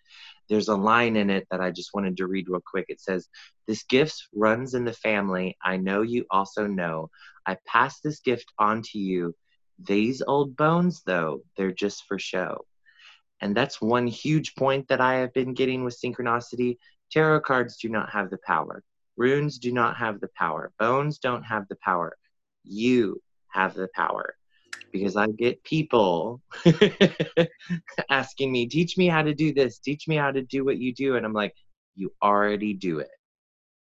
[0.50, 2.86] there's a line in it that I just wanted to read real quick.
[2.90, 3.30] It says,
[3.68, 5.56] This gift runs in the family.
[5.64, 7.10] I know you also know.
[7.46, 9.36] I pass this gift on to you.
[9.78, 12.66] These old bones, though, they're just for show.
[13.42, 16.78] And that's one huge point that I have been getting with synchronicity.
[17.12, 18.84] Tarot cards do not have the power.
[19.18, 20.72] Runes do not have the power.
[20.80, 22.16] Bones don't have the power.
[22.64, 24.36] You have the power.
[24.92, 26.42] Because I get people
[28.10, 30.94] asking me, teach me how to do this, teach me how to do what you
[30.94, 31.16] do.
[31.16, 31.54] And I'm like,
[31.96, 33.10] you already do it.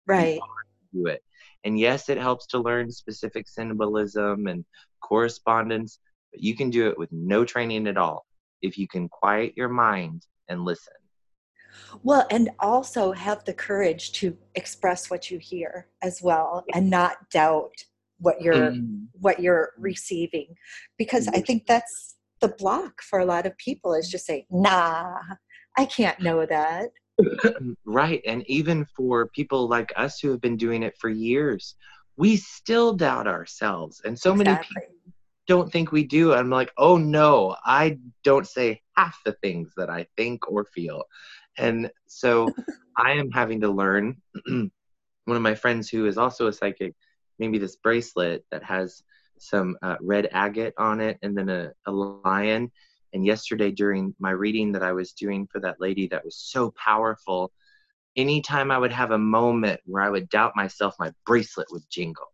[0.05, 0.39] Right.
[0.93, 1.23] do it.
[1.63, 4.65] And yes, it helps to learn specific symbolism and
[5.01, 5.99] correspondence,
[6.31, 8.25] but you can do it with no training at all
[8.61, 10.93] if you can quiet your mind and listen.
[12.03, 17.29] Well, and also have the courage to express what you hear as well and not
[17.29, 17.73] doubt
[18.19, 19.07] what you're mm.
[19.13, 20.55] what you're receiving
[20.97, 25.17] because I think that's the block for a lot of people is just saying, "Nah,
[25.77, 26.89] I can't know that."
[27.85, 28.21] right.
[28.25, 31.75] And even for people like us who have been doing it for years,
[32.17, 34.01] we still doubt ourselves.
[34.05, 34.75] And so exactly.
[34.75, 35.13] many people
[35.47, 36.33] don't think we do.
[36.33, 41.03] I'm like, oh no, I don't say half the things that I think or feel.
[41.57, 42.49] And so
[42.97, 44.21] I am having to learn.
[45.25, 46.93] one of my friends who is also a psychic
[47.39, 49.03] made me this bracelet that has
[49.39, 52.71] some uh, red agate on it and then a, a lion.
[53.13, 56.71] And yesterday, during my reading that I was doing for that lady that was so
[56.71, 57.51] powerful,
[58.15, 62.31] anytime I would have a moment where I would doubt myself, my bracelet would jingle.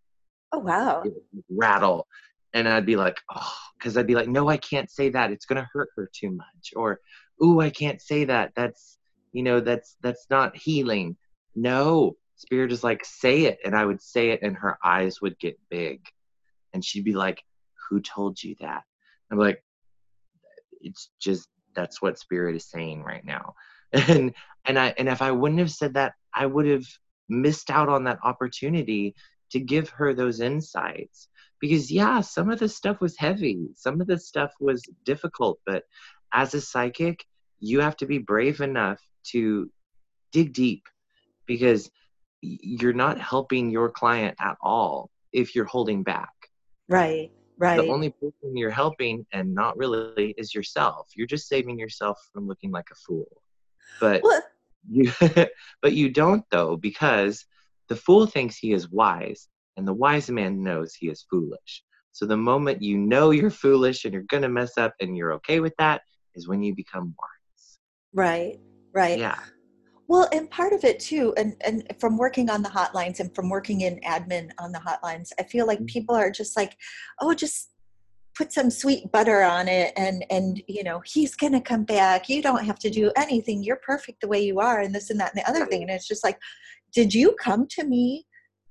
[0.52, 1.04] Oh, wow.
[1.50, 2.08] rattle.
[2.54, 5.32] And I'd be like, oh, because I'd be like, no, I can't say that.
[5.32, 6.74] It's going to hurt her too much.
[6.76, 7.00] Or,
[7.44, 8.54] ooh, I can't say that.
[8.56, 8.97] That's,
[9.38, 11.16] you know, that's, that's not healing.
[11.56, 13.60] No, spirit is like, say it.
[13.64, 16.02] And I would say it, and her eyes would get big.
[16.74, 17.44] And she'd be like,
[17.88, 18.82] who told you that?
[19.32, 19.64] I'm like,
[20.82, 23.54] it's just, that's what spirit is saying right now.
[23.94, 24.34] And,
[24.66, 26.86] and I, and if I wouldn't have said that, I would have
[27.30, 29.14] missed out on that opportunity
[29.52, 31.28] to give her those insights
[31.62, 35.84] because yeah some of the stuff was heavy some of the stuff was difficult but
[36.34, 37.24] as a psychic
[37.60, 39.70] you have to be brave enough to
[40.32, 40.84] dig deep
[41.46, 41.90] because
[42.42, 46.34] you're not helping your client at all if you're holding back
[46.90, 51.80] right right the only person you're helping and not really is yourself you're just saving
[51.80, 53.42] yourself from looking like a fool
[54.00, 54.44] but what?
[54.90, 55.12] you
[55.82, 57.46] but you don't though because
[57.90, 61.84] the fool thinks he is wise and the wise man knows he is foolish.
[62.12, 65.34] So the moment you know you're foolish and you're going to mess up and you're
[65.34, 66.02] okay with that
[66.36, 67.37] is when you become wise.
[68.14, 68.60] Right,
[68.94, 69.20] right.
[69.20, 69.40] Yeah.
[70.08, 73.50] Well, and part of it too, and, and from working on the hotlines and from
[73.50, 75.88] working in admin on the hotlines, I feel like mm-hmm.
[75.88, 76.78] people are just like,
[77.20, 77.72] oh, just
[78.38, 82.42] put some sweet butter on it and and you know he's gonna come back you
[82.42, 85.34] don't have to do anything you're perfect the way you are and this and that
[85.34, 86.38] and the other thing and it's just like
[86.94, 88.26] did you come to me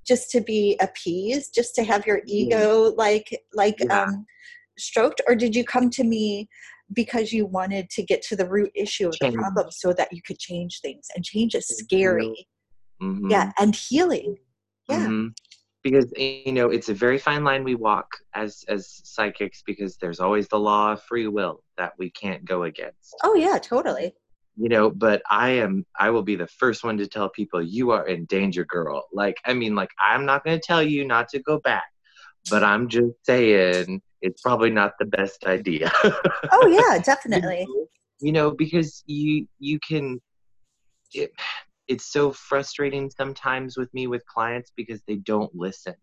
[0.07, 4.03] just to be appeased just to have your ego like like yeah.
[4.03, 4.25] um
[4.79, 6.49] stroked or did you come to me
[6.93, 9.35] because you wanted to get to the root issue of change.
[9.35, 12.47] the problem so that you could change things and change is scary.
[13.03, 13.31] mm-hmm.
[13.31, 14.37] yeah and healing.
[14.89, 15.07] Yeah.
[15.07, 15.29] Mm-hmm.
[15.83, 20.21] because you know it's a very fine line we walk as as psychics because there's
[20.21, 23.17] always the law of free will that we can't go against.
[23.25, 24.15] Oh yeah totally.
[24.57, 27.91] You know but i am i will be the first one to tell people you
[27.91, 29.05] are in danger girl.
[29.13, 31.85] Like i mean like i'm not going to tell you not to go back
[32.51, 35.91] but i'm just saying it's probably not the best idea.
[36.53, 37.67] Oh yeah definitely.
[38.21, 40.21] You know because you you can
[41.13, 41.31] it,
[41.89, 45.95] it's so frustrating sometimes with me with clients because they don't listen.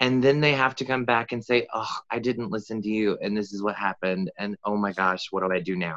[0.00, 3.18] And then they have to come back and say oh i didn't listen to you
[3.22, 5.96] and this is what happened and oh my gosh what do i do now?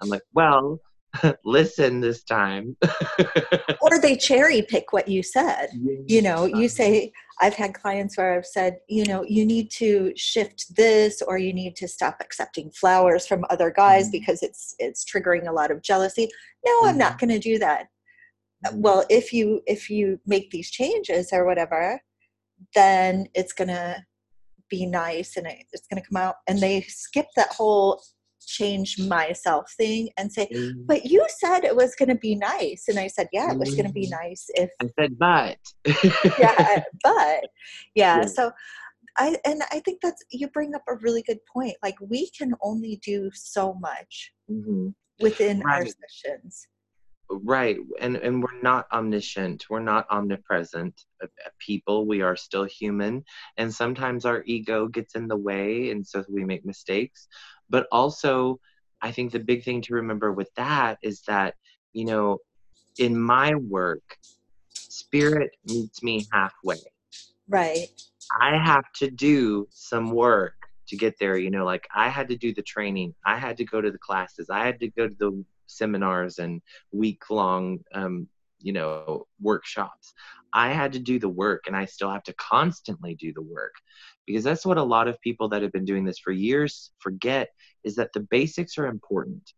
[0.00, 0.80] I'm like well
[1.44, 2.76] listen this time.
[3.80, 5.68] or they cherry pick what you said.
[6.06, 10.12] You know, you say, I've had clients where I've said, you know, you need to
[10.16, 14.12] shift this or you need to stop accepting flowers from other guys mm-hmm.
[14.12, 16.28] because it's it's triggering a lot of jealousy.
[16.64, 16.88] No, mm-hmm.
[16.88, 17.26] I'm not mm-hmm.
[17.26, 17.86] going to do that.
[18.66, 18.80] Mm-hmm.
[18.80, 22.00] Well, if you if you make these changes or whatever,
[22.74, 24.04] then it's going to
[24.68, 28.00] be nice and it's going to come out and they skip that whole
[28.46, 30.86] change myself thing and say, mm.
[30.86, 32.86] but you said it was going to be nice.
[32.88, 34.10] And I said, yeah, it was going to be mm.
[34.10, 34.70] nice if.
[34.80, 35.58] I said, but.
[36.38, 37.44] yeah, but.
[37.94, 38.24] Yeah, yeah.
[38.26, 38.50] So
[39.18, 41.74] I, and I think that's, you bring up a really good point.
[41.82, 44.88] Like we can only do so much mm-hmm.
[45.20, 45.80] within right.
[45.80, 46.66] our sessions
[47.30, 52.64] right and and we're not omniscient we're not omnipresent uh, uh, people we are still
[52.64, 53.24] human
[53.56, 57.28] and sometimes our ego gets in the way and so we make mistakes
[57.70, 58.60] but also
[59.00, 61.54] i think the big thing to remember with that is that
[61.92, 62.38] you know
[62.98, 64.18] in my work
[64.72, 66.76] spirit meets me halfway.
[67.48, 67.88] Right.
[68.40, 70.54] I have to do some work
[70.88, 73.14] to get there you know like i had to do the training.
[73.24, 74.50] I had to go to the classes.
[74.50, 76.60] I had to go to the seminars and
[76.92, 78.28] week long um,
[78.60, 80.12] you know workshops
[80.52, 83.72] i had to do the work and i still have to constantly do the work
[84.26, 87.48] because that's what a lot of people that have been doing this for years forget
[87.84, 89.52] is that the basics are important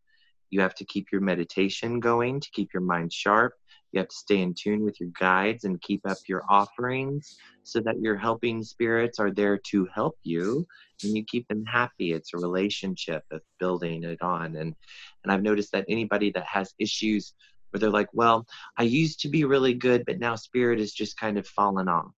[0.51, 3.55] you have to keep your meditation going to keep your mind sharp
[3.93, 7.79] you have to stay in tune with your guides and keep up your offerings so
[7.81, 10.67] that your helping spirits are there to help you
[11.05, 12.13] and you keep them happy.
[12.13, 14.57] It's a relationship of building it on.
[14.57, 14.75] And
[15.23, 17.35] and I've noticed that anybody that has issues
[17.73, 18.47] where they're like, well,
[18.77, 22.13] I used to be really good, but now spirit is just kind of fallen off.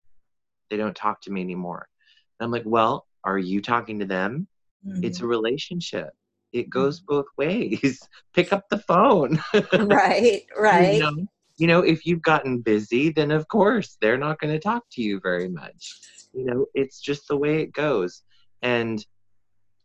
[0.70, 1.88] They don't talk to me anymore.
[2.38, 4.48] And I'm like, well, are you talking to them?
[4.86, 5.04] Mm-hmm.
[5.04, 6.10] It's a relationship
[6.54, 7.14] it goes mm-hmm.
[7.14, 8.08] both ways.
[8.32, 9.42] Pick up the phone.
[9.74, 10.94] right, right.
[10.94, 11.26] You know,
[11.56, 15.02] you know, if you've gotten busy, then of course they're not going to talk to
[15.02, 15.98] you very much.
[16.32, 18.22] You know, it's just the way it goes.
[18.62, 19.04] And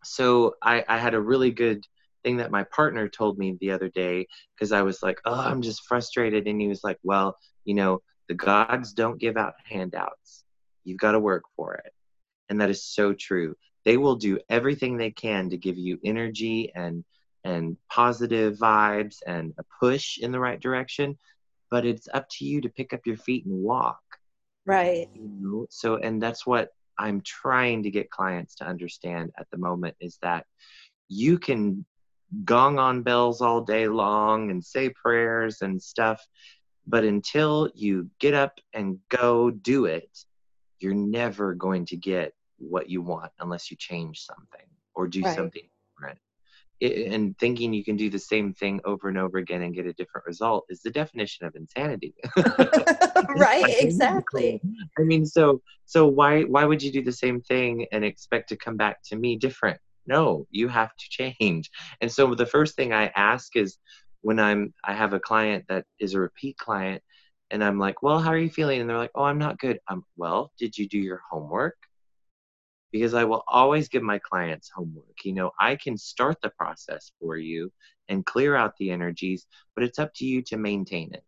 [0.03, 1.85] so I, I had a really good
[2.23, 5.61] thing that my partner told me the other day because I was like, oh, I'm
[5.61, 6.47] just frustrated.
[6.47, 10.43] And he was like, well, you know, the gods don't give out handouts.
[10.83, 11.91] You've got to work for it.
[12.49, 13.55] And that is so true.
[13.85, 17.03] They will do everything they can to give you energy and
[17.45, 21.17] and positive vibes and a push in the right direction,
[21.71, 24.01] but it's up to you to pick up your feet and walk.
[24.65, 25.09] Right.
[25.13, 25.65] You know?
[25.69, 30.17] So and that's what I'm trying to get clients to understand at the moment is
[30.21, 30.45] that
[31.07, 31.85] you can
[32.43, 36.21] gong on bells all day long and say prayers and stuff,
[36.87, 40.09] but until you get up and go do it,
[40.79, 44.65] you're never going to get what you want unless you change something
[44.95, 45.35] or do right.
[45.35, 45.63] something
[45.97, 46.19] different.
[46.79, 49.85] It, and thinking you can do the same thing over and over again and get
[49.85, 52.15] a different result is the definition of insanity.
[53.35, 54.61] right, exactly.
[54.97, 58.55] I mean, so so why why would you do the same thing and expect to
[58.55, 59.79] come back to me different?
[60.05, 61.69] No, you have to change.
[62.01, 63.77] And so the first thing I ask is
[64.21, 67.03] when I'm I have a client that is a repeat client
[67.51, 69.79] and I'm like, "Well, how are you feeling?" and they're like, "Oh, I'm not good."
[69.87, 71.77] I'm, "Well, did you do your homework?"
[72.91, 75.23] because I will always give my clients homework.
[75.23, 77.71] You know, I can start the process for you
[78.07, 79.45] and clear out the energies,
[79.75, 81.23] but it's up to you to maintain it.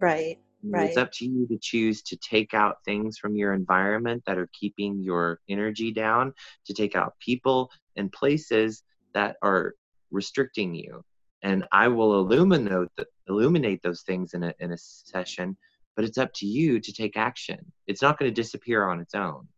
[0.00, 0.38] Right.
[0.64, 0.88] Right.
[0.88, 4.48] It's up to you to choose to take out things from your environment that are
[4.52, 6.32] keeping your energy down,
[6.66, 8.82] to take out people and places
[9.14, 9.74] that are
[10.10, 11.04] restricting you.
[11.42, 12.88] And I will illuminate
[13.28, 15.56] illuminate those things in a in a session,
[15.96, 17.58] but it's up to you to take action.
[17.88, 19.48] It's not going to disappear on its own.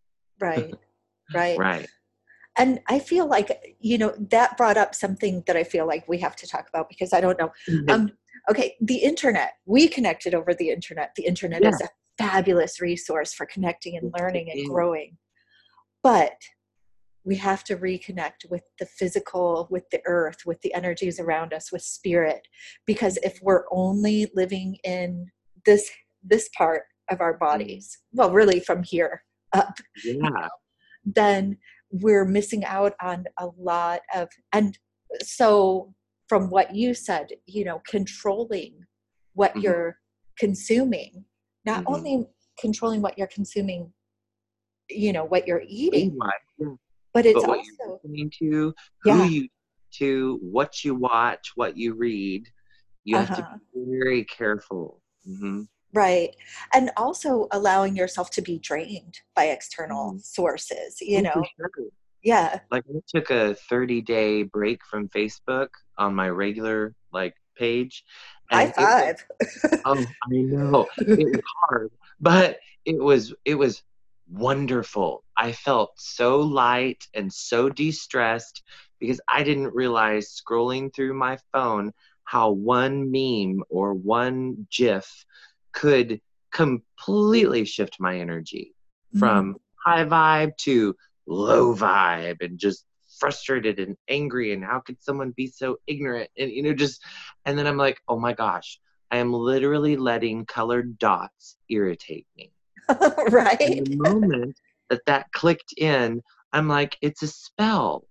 [0.40, 0.74] Right.
[1.32, 1.88] right right
[2.56, 6.18] and i feel like you know that brought up something that i feel like we
[6.18, 7.90] have to talk about because i don't know mm-hmm.
[7.90, 8.12] um
[8.50, 11.68] okay the internet we connected over the internet the internet yeah.
[11.70, 11.88] is a
[12.18, 15.16] fabulous resource for connecting and learning and growing
[16.02, 16.34] but
[17.26, 21.72] we have to reconnect with the physical with the earth with the energies around us
[21.72, 22.46] with spirit
[22.86, 25.26] because if we're only living in
[25.66, 25.90] this
[26.22, 27.44] this part of our mm-hmm.
[27.44, 29.22] bodies well really from here
[29.52, 30.48] up yeah.
[31.04, 31.58] Then
[31.90, 34.78] we're missing out on a lot of and
[35.22, 35.94] so
[36.28, 38.74] from what you said you know controlling
[39.34, 39.60] what mm-hmm.
[39.60, 39.98] you're
[40.38, 41.24] consuming
[41.64, 41.94] not mm-hmm.
[41.94, 42.26] only
[42.58, 43.92] controlling what you're consuming
[44.88, 46.16] you know what you're eating
[47.12, 49.24] but it's but what also listening to who yeah.
[49.24, 49.48] you
[49.92, 52.48] to what you watch what you read
[53.04, 53.26] you uh-huh.
[53.26, 53.56] have to uh-huh.
[53.74, 55.62] be very careful mm-hmm.
[55.94, 56.34] Right.
[56.74, 60.24] And also allowing yourself to be drained by external mm.
[60.24, 61.44] sources, you oh, know.
[61.56, 61.70] Sure.
[62.24, 62.60] Yeah.
[62.70, 65.68] Like I took a 30 day break from Facebook
[65.98, 68.04] on my regular like page.
[68.50, 69.24] High five.
[69.40, 70.86] Was, oh, I know.
[70.98, 73.82] It was hard, but it was it was
[74.30, 75.22] wonderful.
[75.36, 78.62] I felt so light and so de-stressed
[78.98, 81.92] because I didn't realize scrolling through my phone
[82.24, 85.26] how one meme or one GIF
[85.72, 86.20] could
[86.50, 88.74] completely shift my energy
[89.10, 89.18] mm-hmm.
[89.18, 90.96] from high vibe to
[91.26, 92.84] low vibe and just
[93.18, 96.30] frustrated and angry and how could someone be so ignorant?
[96.38, 97.02] And you know just
[97.44, 98.78] and then i'm like oh my gosh
[99.10, 102.52] i am literally letting colored dots irritate me.
[103.30, 103.60] Right?
[103.60, 104.58] And the moment
[104.90, 106.22] that that clicked in
[106.52, 108.06] i'm like it's a spell.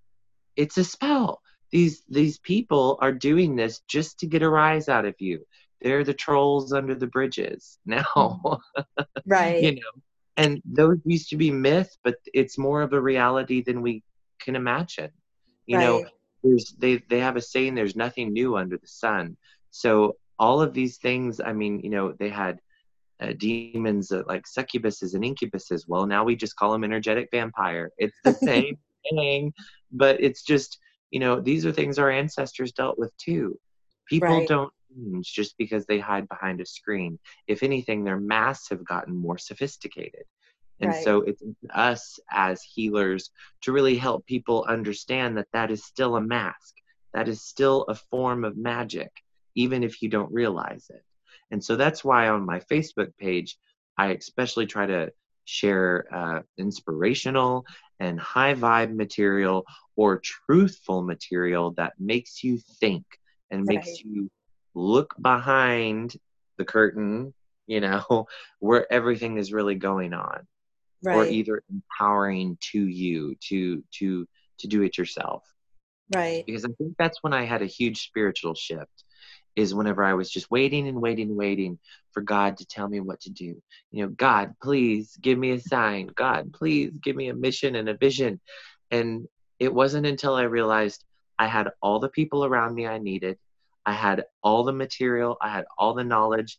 [0.56, 1.42] It's a spell.
[1.72, 5.46] These these people are doing this just to get a rise out of you.
[5.82, 8.62] They're the trolls under the bridges now.
[9.26, 9.64] Right.
[9.64, 10.02] You know
[10.38, 14.04] and those used to be myth but it's more of a reality than we
[14.40, 15.12] can imagine.
[15.66, 15.84] You right.
[15.84, 16.06] know
[16.44, 19.38] there's they they have a saying there's nothing new under the sun.
[19.72, 22.60] So all of these things i mean you know they had
[23.22, 25.84] uh, demons uh, like succubuses and incubuses.
[25.88, 27.92] Well now we just call them energetic vampire.
[27.98, 28.78] It's the same
[29.10, 29.54] thing
[29.94, 30.80] but it's just
[31.12, 33.58] you know these are things our ancestors dealt with too.
[34.08, 34.48] People right.
[34.48, 37.20] don't change just because they hide behind a screen.
[37.48, 40.24] If anything, their masks have gotten more sophisticated.
[40.80, 41.04] And right.
[41.04, 43.30] so it's us as healers
[43.62, 46.74] to really help people understand that that is still a mask.
[47.14, 49.12] That is still a form of magic,
[49.56, 51.04] even if you don't realize it.
[51.52, 53.58] And so that's why on my Facebook page,
[53.98, 55.12] I especially try to
[55.46, 57.66] share uh, inspirational
[58.00, 59.66] and high vibe material
[59.96, 63.06] or truthful material that makes you think
[63.52, 63.78] and right.
[63.78, 64.30] makes you
[64.76, 66.16] look behind
[66.58, 67.34] the curtain,
[67.68, 68.28] you know,
[68.60, 70.48] where everything is really going on.
[71.04, 71.18] Right.
[71.18, 74.26] Or either empowering to you to to
[74.60, 75.44] to do it yourself.
[76.16, 76.46] Right.
[76.46, 79.04] Because I think that's when I had a huge spiritual shift
[79.56, 81.78] is whenever I was just waiting and waiting and waiting
[82.12, 83.62] for God to tell me what to do.
[83.92, 86.08] You know, God, please give me a sign.
[86.16, 88.40] God, please give me a mission and a vision.
[88.90, 89.28] And
[89.60, 91.04] it wasn't until I realized
[91.38, 93.38] I had all the people around me I needed.
[93.86, 96.58] I had all the material, I had all the knowledge.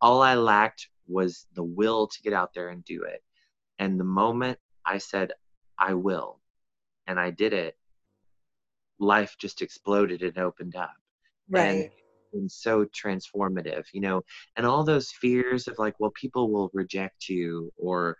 [0.00, 3.22] All I lacked was the will to get out there and do it.
[3.78, 5.32] And the moment I said,
[5.78, 6.40] I will,
[7.06, 7.76] and I did it,
[8.98, 10.94] life just exploded and opened up.
[11.48, 11.64] Right.
[11.64, 11.90] And,
[12.32, 14.22] and so transformative, you know,
[14.56, 18.16] and all those fears of like, well, people will reject you or,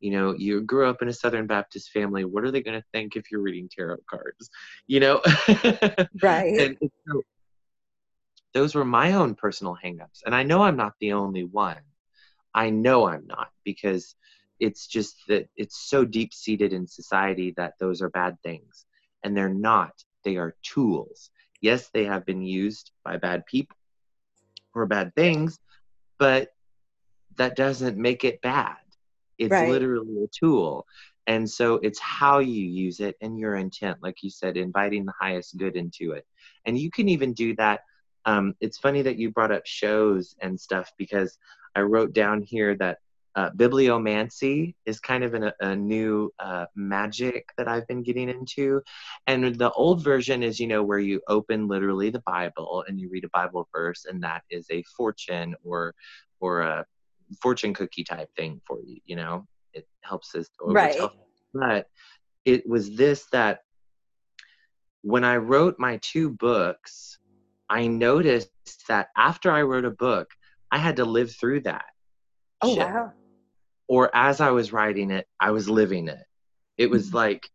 [0.00, 2.24] you know, you grew up in a Southern Baptist family.
[2.24, 4.50] What are they going to think if you're reading tarot cards?
[4.86, 5.22] You know?
[6.22, 6.58] right.
[6.60, 7.22] and so
[8.54, 10.22] those were my own personal hangups.
[10.24, 11.80] And I know I'm not the only one.
[12.54, 14.14] I know I'm not because
[14.58, 18.86] it's just that it's so deep seated in society that those are bad things.
[19.22, 19.92] And they're not,
[20.24, 21.30] they are tools.
[21.60, 23.76] Yes, they have been used by bad people
[24.72, 25.58] for bad things,
[26.18, 26.48] but
[27.36, 28.76] that doesn't make it bad.
[29.38, 29.68] It's right.
[29.68, 30.86] literally a tool.
[31.26, 35.12] And so it's how you use it and your intent, like you said, inviting the
[35.20, 36.26] highest good into it.
[36.64, 37.80] And you can even do that.
[38.28, 41.38] Um, it's funny that you brought up shows and stuff because
[41.74, 42.98] I wrote down here that
[43.34, 48.82] uh, bibliomancy is kind of an, a new uh, magic that I've been getting into.
[49.26, 53.08] And the old version is, you know, where you open literally the Bible and you
[53.08, 55.94] read a Bible verse, and that is a fortune or
[56.40, 56.84] or a
[57.40, 58.98] fortune cookie type thing for you.
[59.06, 61.00] You know, it helps us right.
[61.54, 61.86] But
[62.44, 63.60] it was this that
[65.00, 67.18] when I wrote my two books,
[67.68, 68.50] I noticed
[68.88, 70.28] that after I wrote a book,
[70.70, 71.86] I had to live through that.
[72.62, 72.86] Oh shit.
[72.86, 73.12] wow.
[73.88, 76.24] Or as I was writing it, I was living it.
[76.76, 77.16] It was mm-hmm.
[77.16, 77.48] like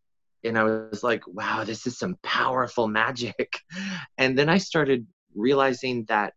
[0.43, 3.59] and I was like, wow, this is some powerful magic.
[4.18, 6.34] And then I started realizing that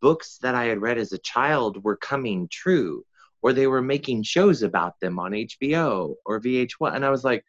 [0.00, 3.04] books that I had read as a child were coming true,
[3.42, 6.94] or they were making shows about them on HBO or VH1.
[6.94, 7.44] And I was like,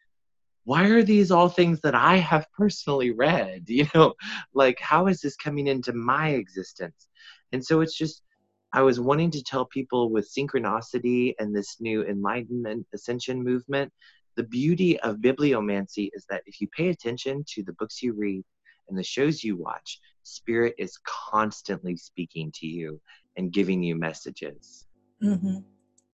[0.64, 3.64] why are these all things that I have personally read?
[3.68, 4.14] You know,
[4.54, 7.08] like, how is this coming into my existence?
[7.52, 8.22] And so it's just,
[8.72, 13.92] I was wanting to tell people with synchronicity and this new enlightenment ascension movement,
[14.36, 18.44] the beauty of bibliomancy is that if you pay attention to the books you read
[18.88, 23.00] and the shows you watch, spirit is constantly speaking to you
[23.36, 24.86] and giving you messages.
[25.22, 25.58] Mm-hmm.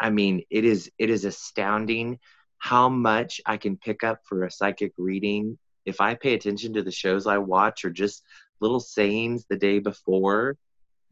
[0.00, 2.18] I mean, it is it is astounding
[2.58, 6.82] how much I can pick up for a psychic reading if I pay attention to
[6.82, 8.22] the shows I watch or just
[8.60, 10.56] little sayings the day before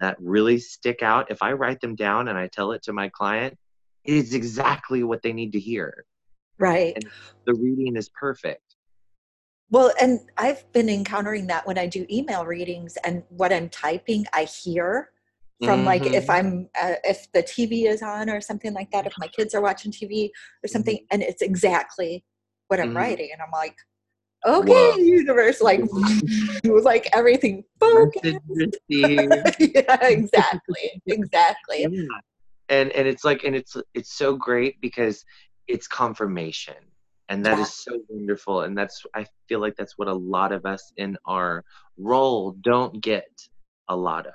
[0.00, 3.08] that really stick out, if I write them down and I tell it to my
[3.08, 3.56] client,
[4.04, 6.04] it is exactly what they need to hear.
[6.58, 6.92] Right.
[6.94, 7.06] And
[7.46, 8.62] the reading is perfect.
[9.70, 14.26] Well, and I've been encountering that when I do email readings and what I'm typing,
[14.32, 15.10] I hear
[15.64, 15.86] from mm-hmm.
[15.86, 16.30] like if mm-hmm.
[16.30, 19.62] I'm uh, if the TV is on or something like that, if my kids are
[19.62, 20.30] watching TV
[20.64, 21.06] or something, mm-hmm.
[21.10, 22.24] and it's exactly
[22.68, 22.96] what I'm mm-hmm.
[22.96, 23.76] writing, and I'm like,
[24.46, 24.96] okay Whoa.
[24.96, 25.80] universe like
[26.64, 28.38] it was like everything focused.
[28.88, 32.20] yeah exactly exactly yeah.
[32.68, 35.24] and and it's like and it's it's so great because
[35.68, 36.74] it's confirmation
[37.28, 37.62] and that yeah.
[37.62, 41.16] is so wonderful and that's i feel like that's what a lot of us in
[41.26, 41.64] our
[41.96, 43.28] role don't get
[43.88, 44.34] a lot of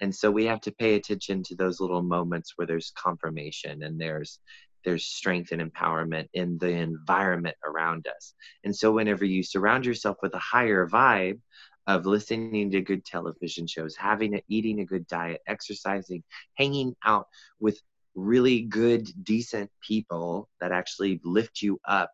[0.00, 4.00] and so we have to pay attention to those little moments where there's confirmation and
[4.00, 4.38] there's
[4.84, 8.34] there's strength and empowerment in the environment around us.
[8.64, 11.40] And so, whenever you surround yourself with a higher vibe
[11.86, 16.22] of listening to good television shows, having a, eating a good diet, exercising,
[16.54, 17.26] hanging out
[17.58, 17.80] with
[18.14, 22.10] really good, decent people that actually lift you up,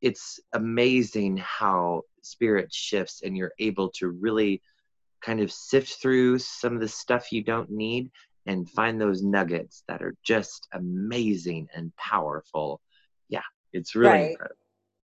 [0.00, 4.60] it's amazing how spirit shifts and you're able to really
[5.24, 8.10] kind of sift through some of the stuff you don't need
[8.46, 12.80] and find those nuggets that are just amazing and powerful.
[13.28, 13.40] Yeah,
[13.72, 14.30] it's really right.
[14.32, 14.56] incredible.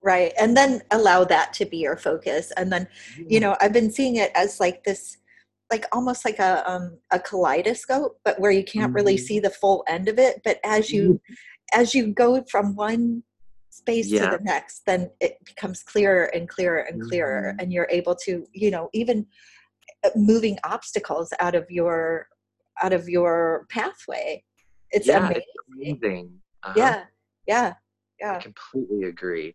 [0.02, 0.32] Right.
[0.38, 2.52] And then allow that to be your focus.
[2.56, 2.86] And then,
[3.16, 5.18] you know, I've been seeing it as like this
[5.70, 8.96] like almost like a um a kaleidoscope, but where you can't mm-hmm.
[8.96, 10.40] really see the full end of it.
[10.44, 11.80] But as you mm-hmm.
[11.80, 13.24] as you go from one
[13.70, 14.30] space yeah.
[14.30, 17.50] to the next, then it becomes clearer and clearer and clearer.
[17.50, 17.60] Mm-hmm.
[17.60, 19.26] And you're able to, you know, even
[20.14, 22.28] moving obstacles out of your
[22.82, 24.42] out of your pathway.
[24.90, 25.42] It's yeah, amazing.
[25.46, 26.38] It's amazing.
[26.62, 26.74] Uh-huh.
[26.76, 27.04] Yeah,
[27.46, 27.74] yeah,
[28.20, 28.36] yeah.
[28.36, 29.54] I completely agree.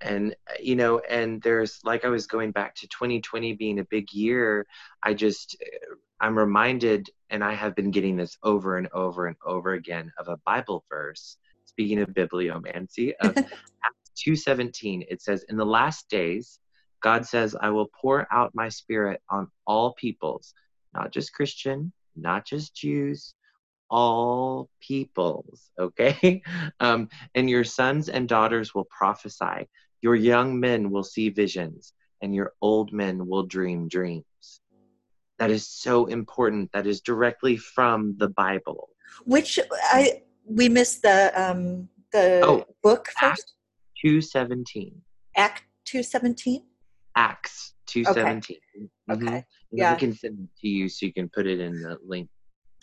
[0.00, 3.84] And uh, you know, and there's like I was going back to 2020 being a
[3.84, 4.66] big year.
[5.02, 9.36] I just uh, I'm reminded, and I have been getting this over and over and
[9.44, 11.36] over again of a Bible verse.
[11.64, 13.36] Speaking of bibliomancy, of
[13.84, 16.58] Acts 2:17, it says, "In the last days,
[17.02, 20.54] God says, I will pour out my spirit on all peoples,
[20.94, 23.34] not just Christian, not just Jews,
[23.90, 26.42] all peoples, okay?
[26.80, 29.68] Um, and your sons and daughters will prophesy.
[30.00, 31.92] Your young men will see visions,
[32.22, 34.24] and your old men will dream dreams.
[35.38, 36.70] That is so important.
[36.72, 38.90] That is directly from the Bible.
[39.24, 43.54] Which I we missed the um the oh, book first.
[44.00, 45.00] Two seventeen.
[45.36, 46.64] Act two seventeen.
[47.18, 48.58] Acts two seventeen.
[48.76, 48.88] Okay.
[49.10, 49.28] Mm-hmm.
[49.28, 49.44] okay.
[49.72, 49.92] Yeah.
[49.92, 52.28] I can send it to you so you can put it in the link.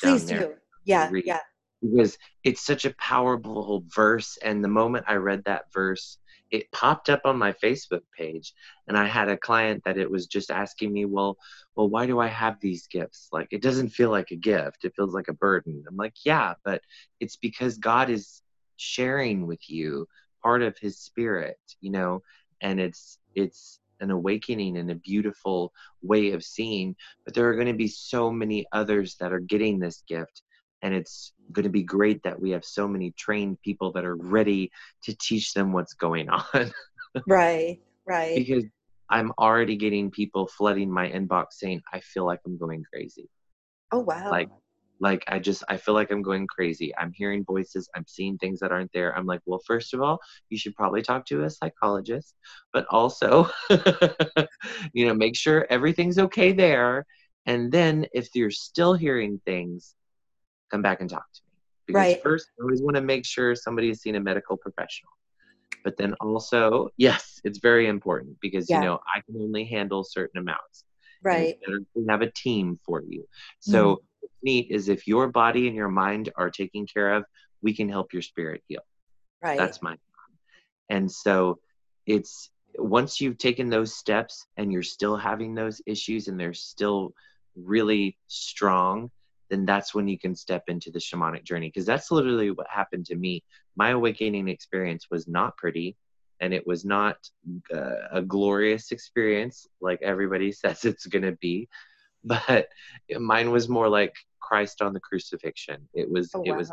[0.01, 0.53] Please do.
[0.83, 1.09] Yeah.
[1.25, 1.39] Yeah.
[1.81, 6.17] Because it's such a powerful verse, and the moment I read that verse,
[6.51, 8.53] it popped up on my Facebook page
[8.87, 11.37] and I had a client that it was just asking me, well,
[11.75, 13.29] well, why do I have these gifts?
[13.31, 14.85] Like it doesn't feel like a gift.
[14.85, 15.83] It feels like a burden.
[15.87, 16.81] I'm like, yeah, but
[17.19, 18.41] it's because God is
[18.77, 20.07] sharing with you
[20.43, 22.21] part of his spirit, you know,
[22.61, 25.71] and it's it's an awakening and a beautiful
[26.01, 29.79] way of seeing, but there are going to be so many others that are getting
[29.79, 30.41] this gift
[30.81, 34.15] and it's going to be great that we have so many trained people that are
[34.15, 34.71] ready
[35.03, 36.71] to teach them what's going on.
[37.27, 38.35] right, right.
[38.35, 38.65] Because
[39.09, 43.29] I'm already getting people flooding my inbox saying, I feel like I'm going crazy.
[43.91, 44.29] Oh, wow.
[44.29, 44.49] Like,
[44.99, 46.95] like I just I feel like I'm going crazy.
[46.97, 49.15] I'm hearing voices, I'm seeing things that aren't there.
[49.17, 50.19] I'm like, well, first of all,
[50.49, 52.35] you should probably talk to a psychologist,
[52.73, 53.49] but also
[54.93, 57.05] you know, make sure everything's okay there.
[57.45, 59.95] And then if you're still hearing things,
[60.71, 61.57] come back and talk to me.
[61.87, 62.23] Because right.
[62.23, 65.11] first, I always want to make sure somebody has seen a medical professional.
[65.83, 68.79] But then also, yes, it's very important because yeah.
[68.79, 70.85] you know I can only handle certain amounts.
[71.21, 71.57] Right.
[71.95, 73.27] We have a team for you.
[73.59, 73.97] So mm.
[74.45, 77.25] Neat is if your body and your mind are taken care of,
[77.61, 78.81] we can help your spirit heal.
[79.41, 79.57] Right.
[79.57, 79.97] That's my
[80.89, 81.59] and so
[82.05, 87.13] it's once you've taken those steps and you're still having those issues and they're still
[87.55, 89.09] really strong
[89.49, 93.05] then that's when you can step into the shamanic journey because that's literally what happened
[93.05, 93.41] to me
[93.75, 95.95] my awakening experience was not pretty
[96.41, 97.15] and it was not
[97.73, 101.67] uh, a glorious experience like everybody says it's going to be
[102.25, 102.67] but
[103.19, 104.13] mine was more like
[104.45, 106.45] christ on the crucifixion it was oh, wow.
[106.45, 106.71] it was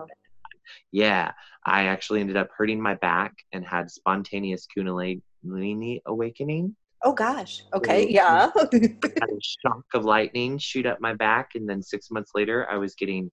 [0.90, 1.32] yeah
[1.64, 7.64] i actually ended up hurting my back and had spontaneous kundalini awakening Oh gosh.
[7.74, 8.08] Okay.
[8.08, 8.50] Yeah.
[8.72, 12.76] had a shock of lightning shoot up my back, and then six months later, I
[12.76, 13.30] was getting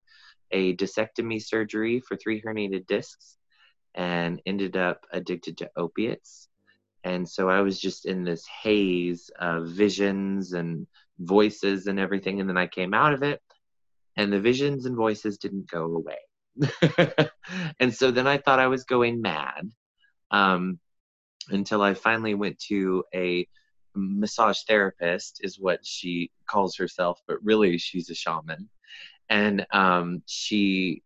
[0.52, 3.38] a discectomy surgery for three herniated discs,
[3.94, 6.48] and ended up addicted to opiates.
[7.04, 10.86] And so I was just in this haze of visions and
[11.20, 12.40] voices and everything.
[12.40, 13.42] And then I came out of it,
[14.18, 17.30] and the visions and voices didn't go away.
[17.80, 19.70] and so then I thought I was going mad.
[20.32, 20.80] Um,
[21.50, 23.48] until I finally went to a
[23.96, 28.70] massage therapist is what she calls herself, but really she's a shaman.
[29.30, 31.04] And um, she,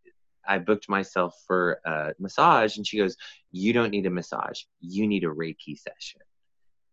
[0.48, 3.18] I booked myself for a massage, and she goes,
[3.52, 4.62] "You don't need a massage.
[4.80, 6.22] You need a Reiki session."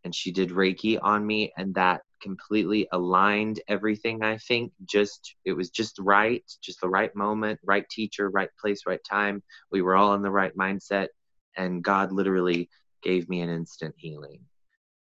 [0.04, 4.22] And she did Reiki on me, and that completely aligned everything.
[4.22, 8.82] I think just it was just right, just the right moment, right teacher, right place,
[8.86, 9.42] right time.
[9.70, 11.08] We were all in the right mindset,
[11.56, 12.68] and God literally
[13.02, 14.40] gave me an instant healing.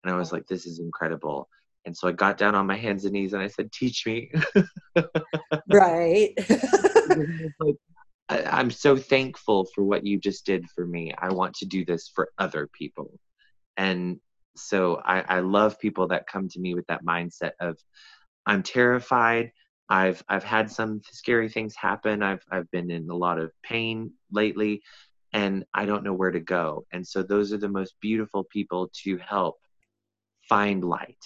[0.03, 1.47] And I was like, this is incredible.
[1.86, 4.32] And so I got down on my hands and knees and I said, teach me.
[5.70, 6.34] right.
[7.59, 7.76] like,
[8.30, 11.14] I, am so thankful for what you just did for me.
[11.18, 13.20] I want to do this for other people.
[13.76, 14.20] And
[14.55, 17.77] so I, I love people that come to me with that mindset of,
[18.45, 19.51] I'm terrified.
[19.89, 22.23] I've I've had some scary things happen.
[22.23, 24.81] I've I've been in a lot of pain lately
[25.33, 26.85] and I don't know where to go.
[26.91, 29.57] And so those are the most beautiful people to help
[30.47, 31.17] find light.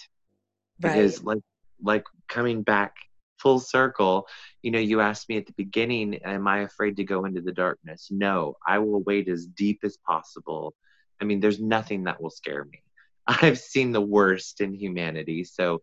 [0.80, 0.92] Right.
[0.92, 1.42] Because like
[1.82, 2.94] like coming back
[3.38, 4.26] full circle,
[4.62, 7.52] you know, you asked me at the beginning, am I afraid to go into the
[7.52, 8.08] darkness?
[8.10, 10.74] No, I will wait as deep as possible.
[11.20, 12.82] I mean, there's nothing that will scare me.
[13.28, 15.44] I've seen the worst in humanity.
[15.44, 15.82] So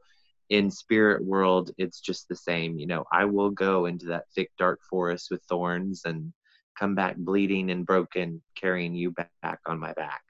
[0.49, 2.77] in spirit world, it's just the same.
[2.77, 6.33] You know, I will go into that thick dark forest with thorns and
[6.77, 10.21] come back bleeding and broken, carrying you back on my back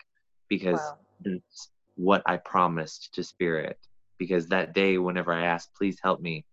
[0.49, 0.97] because wow.
[1.23, 3.77] that's what I promised to Spirit.
[4.17, 6.45] Because that day, whenever I asked, please help me,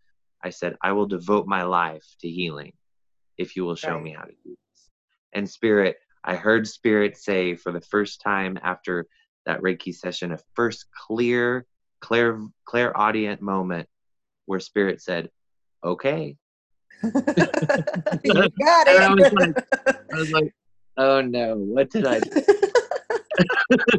[0.42, 2.72] I said, I will devote my life to healing
[3.38, 4.02] if you will show right.
[4.02, 4.90] me how to do this.
[5.32, 9.06] And Spirit, I heard Spirit say for the first time after
[9.46, 11.66] that Reiki session, a first clear,
[12.00, 13.88] clear, clairaudient moment
[14.46, 15.30] where Spirit said,
[15.84, 16.36] okay,
[17.02, 19.00] you got it.
[19.00, 19.56] I was, like,
[20.12, 20.54] I was like,
[20.96, 22.30] oh no, what did I do?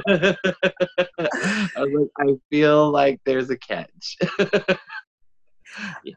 [0.08, 4.18] I, like, I feel like there's a catch.
[6.04, 6.16] yeah.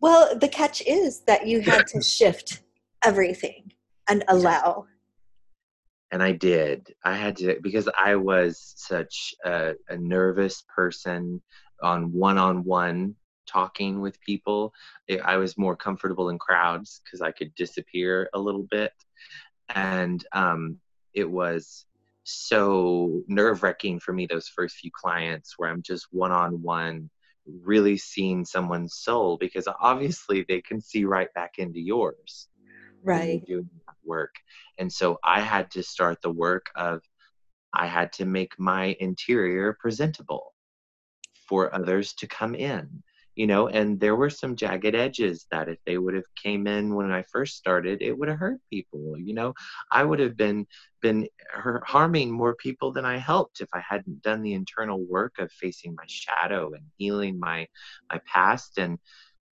[0.00, 2.62] Well, the catch is that you had to shift
[3.04, 3.72] everything
[4.08, 4.86] and allow.
[6.12, 6.92] And I did.
[7.04, 11.40] I had to because I was such a, a nervous person
[11.82, 13.14] on one-on-one
[13.46, 14.72] talking with people.
[15.24, 18.92] I was more comfortable in crowds because I could disappear a little bit,
[19.68, 20.78] and um,
[21.14, 21.86] it was
[22.24, 27.10] so nerve-wracking for me those first few clients where I'm just one-on-one
[27.46, 32.48] really seeing someone's soul because obviously they can see right back into yours
[33.02, 33.42] right
[34.14, 34.34] work.
[34.80, 35.06] And so
[35.36, 36.94] i had to start the work of
[37.84, 40.44] i had to make my interior presentable
[41.48, 43.02] for others to come in
[43.36, 46.94] you know and there were some jagged edges that if they would have came in
[46.94, 49.54] when i first started it would have hurt people you know.
[49.92, 50.66] I would have been
[51.02, 51.28] been
[51.84, 55.94] harming more people than i helped if i hadn't done the internal work of facing
[55.94, 57.66] my shadow and healing my
[58.12, 58.78] my past.
[58.78, 58.98] And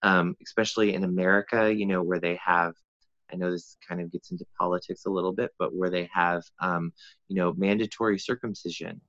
[0.02, 2.74] um, especially in america you know where they have
[3.32, 6.42] I know this kind of gets into politics a little bit, but where they have,
[6.60, 6.92] um,
[7.28, 9.00] you know, mandatory circumcision.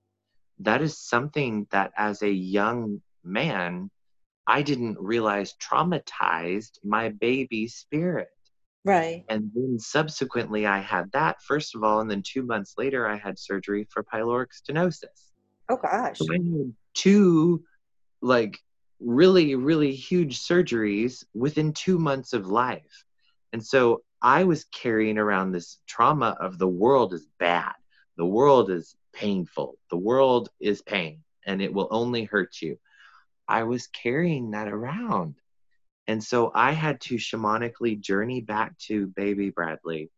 [0.60, 3.90] That is something that as a young man,
[4.46, 8.30] I didn't realize traumatized my baby spirit.
[8.86, 9.24] Right.
[9.30, 13.18] And then subsequently, I had that, first of all, and then two months later, I
[13.18, 15.32] had surgery for pyloric stenosis.
[15.70, 16.18] Oh, gosh.
[16.18, 17.64] So I had two,
[18.22, 18.58] like,
[19.00, 23.06] really, really huge surgeries within two months of life.
[23.54, 27.74] And so I was carrying around this trauma of the world is bad,
[28.18, 32.78] the world is painful, the world is pain, and it will only hurt you.
[33.48, 35.36] I was carrying that around.
[36.08, 40.12] And so I had to shamanically journey back to baby Bradley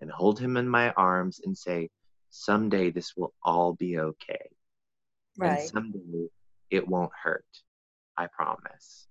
[0.00, 1.90] and hold him in my arms and say,
[2.30, 4.50] someday this will all be okay.
[5.38, 5.60] Right.
[5.60, 6.28] And someday
[6.70, 7.46] it won't hurt.
[8.16, 9.06] I promise.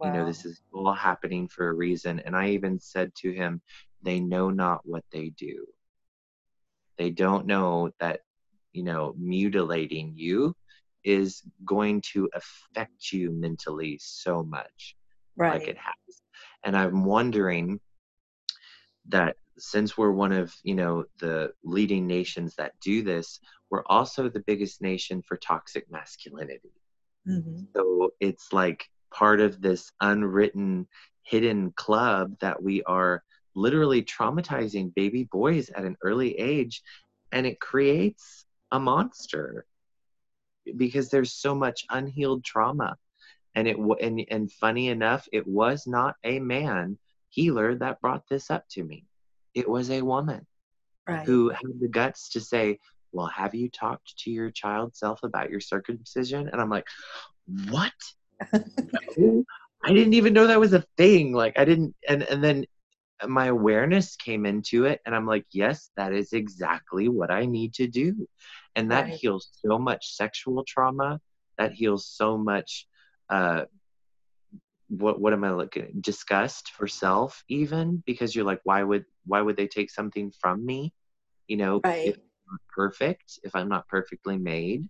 [0.00, 0.06] Wow.
[0.06, 2.20] You know, this is all happening for a reason.
[2.20, 3.60] And I even said to him,
[4.02, 5.66] they know not what they do.
[6.96, 8.20] They don't know that,
[8.72, 10.54] you know, mutilating you
[11.04, 14.96] is going to affect you mentally so much
[15.36, 15.60] right.
[15.60, 16.20] like it has
[16.64, 17.80] and i'm wondering
[19.08, 23.40] that since we're one of you know the leading nations that do this
[23.70, 26.72] we're also the biggest nation for toxic masculinity
[27.26, 27.62] mm-hmm.
[27.74, 30.86] so it's like part of this unwritten
[31.22, 33.22] hidden club that we are
[33.54, 36.82] literally traumatizing baby boys at an early age
[37.32, 39.64] and it creates a monster
[40.76, 42.96] because there's so much unhealed trauma.
[43.54, 46.98] And it and and funny enough it was not a man
[47.30, 49.06] healer that brought this up to me.
[49.54, 50.46] It was a woman
[51.08, 51.26] right.
[51.26, 52.78] who had the guts to say
[53.12, 56.48] well have you talked to your child self about your circumcision?
[56.48, 56.86] And i'm like
[57.70, 57.92] what
[59.84, 62.64] i didn't even know that was a thing like i didn't and and then
[63.28, 67.74] my awareness came into it and i'm like yes that is exactly what i need
[67.74, 68.26] to do.
[68.76, 69.14] And that right.
[69.14, 71.20] heals so much sexual trauma.
[71.58, 72.86] That heals so much
[73.28, 73.64] uh
[74.88, 78.02] what what am i looking disgust for self even?
[78.06, 80.92] Because you're like why would why would they take something from me?
[81.48, 82.06] You know right.
[82.06, 84.88] if I'm not perfect if i'm not perfectly made.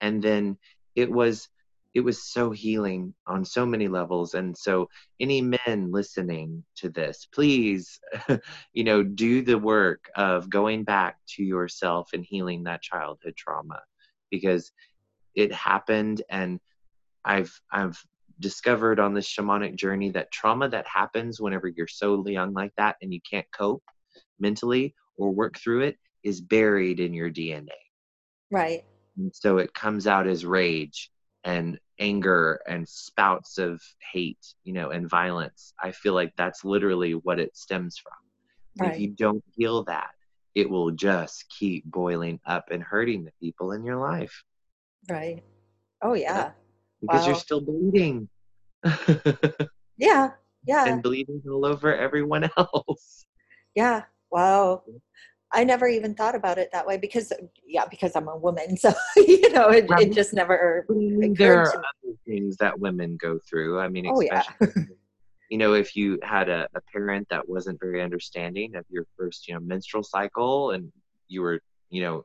[0.00, 0.58] And then
[0.94, 1.48] it was
[1.94, 4.34] it was so healing on so many levels.
[4.34, 4.88] And so
[5.20, 8.00] any men listening to this please
[8.72, 13.80] you know do the work of going back to yourself and healing that childhood trauma
[14.30, 14.72] because
[15.34, 16.22] it happened.
[16.30, 16.60] And
[17.24, 18.02] i've i've
[18.40, 22.96] discovered on this shamanic journey that trauma that happens whenever you're so young like that
[23.00, 23.84] and you can't cope
[24.40, 27.68] mentally or work through it is buried in your dna
[28.50, 28.84] right.
[29.16, 31.10] And so it comes out as rage
[31.44, 33.80] and anger and spouts of
[34.12, 35.72] hate, you know, and violence.
[35.80, 38.12] I feel like that's literally what it stems from.
[38.78, 38.94] Right.
[38.94, 40.10] If you don't heal that,
[40.54, 44.44] it will just keep boiling up and hurting the people in your life.
[45.08, 45.42] Right.
[46.02, 46.52] Oh yeah.
[47.00, 47.26] Because wow.
[47.26, 48.28] you're still bleeding.
[49.96, 50.30] yeah.
[50.66, 50.86] Yeah.
[50.86, 53.24] And bleeding all over everyone else.
[53.74, 54.02] Yeah.
[54.30, 54.82] Wow.
[55.52, 57.32] I never even thought about it that way because,
[57.66, 58.76] yeah, because I'm a woman.
[58.82, 60.86] So, you know, it, it just never.
[60.88, 63.78] There are other things that women go through.
[63.78, 64.84] I mean, especially, oh, yeah.
[65.50, 69.46] you know, if you had a, a parent that wasn't very understanding of your first,
[69.46, 70.90] you know, menstrual cycle and
[71.28, 72.24] you were, you know,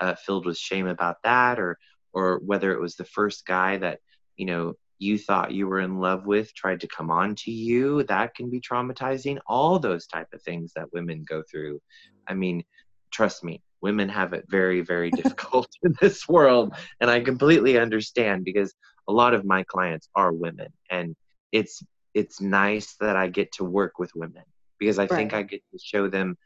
[0.00, 1.78] uh, filled with shame about that, or,
[2.12, 4.00] or whether it was the first guy that,
[4.36, 8.02] you know, you thought you were in love with tried to come on to you
[8.04, 9.38] that can be traumatizing.
[9.46, 11.80] All those type of things that women go through.
[12.26, 12.64] I mean
[13.12, 18.44] trust me women have it very very difficult in this world and i completely understand
[18.44, 18.74] because
[19.08, 21.14] a lot of my clients are women and
[21.52, 24.42] it's it's nice that i get to work with women
[24.80, 25.10] because i right.
[25.10, 26.36] think i get to show them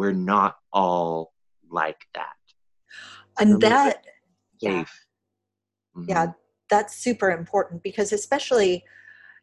[0.00, 1.32] we're not all
[1.70, 2.32] like that.
[3.38, 4.02] And that
[4.62, 4.62] safe.
[4.62, 4.84] Yeah,
[5.96, 6.04] mm-hmm.
[6.08, 6.26] yeah
[6.70, 8.84] that's super important because especially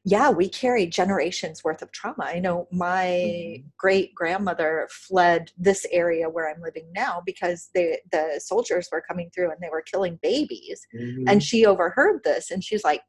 [0.09, 2.23] yeah, we carry generations worth of trauma.
[2.23, 3.67] I know my mm-hmm.
[3.77, 9.29] great grandmother fled this area where I'm living now because they, the soldiers were coming
[9.35, 10.79] through and they were killing babies.
[10.97, 11.27] Mm-hmm.
[11.27, 13.01] And she overheard this and she's like,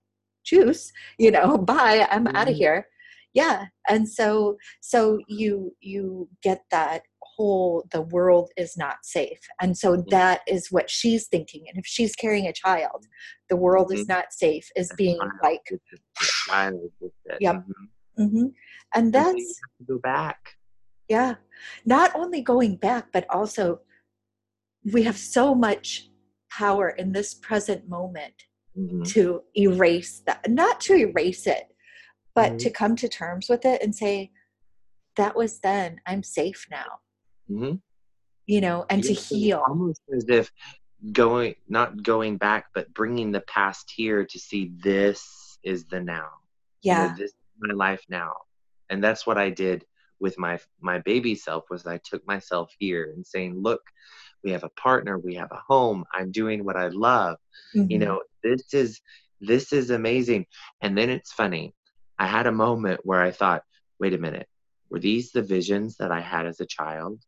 [0.45, 2.37] juice, you know, bye, I'm mm-hmm.
[2.37, 2.89] out of here.
[3.33, 3.67] Yeah.
[3.89, 7.03] And so, so you, you get that
[7.39, 10.11] whole the world is not safe and so mm-hmm.
[10.11, 13.07] that is what she's thinking and if she's carrying a child
[13.49, 14.01] the world mm-hmm.
[14.01, 15.63] is not safe is being like
[17.41, 18.23] yep mm-hmm.
[18.23, 18.47] mm-hmm.
[18.95, 20.57] and that's go back
[21.09, 21.37] yeah
[21.87, 23.81] not only going back but also
[24.93, 26.09] we have so much
[26.51, 28.35] power in this present moment
[28.77, 29.05] mm-hmm.
[29.05, 31.69] to erase that not to erase it
[32.35, 34.33] but to come to terms with it and say
[35.17, 36.99] that was then i'm safe now
[37.51, 37.75] mm-hmm.
[38.47, 39.63] you know, and to heal.
[39.67, 40.51] Almost as if
[41.13, 46.29] going, not going back, but bringing the past here to see this is the now.
[46.83, 47.05] Yeah.
[47.05, 48.33] You know, this is my life now.
[48.91, 49.85] And that's what I did
[50.21, 53.83] with my my baby self was I took myself here and saying, look,
[54.43, 57.37] we have a partner, we have a home, I'm doing what I love.
[57.75, 57.91] Mm-hmm.
[57.91, 59.01] You know, this is
[59.41, 60.47] this is amazing.
[60.81, 61.75] And then it's funny.
[62.19, 63.63] I had a moment where I thought,
[64.01, 64.49] wait a minute,
[64.91, 67.23] were these the visions that I had as a child?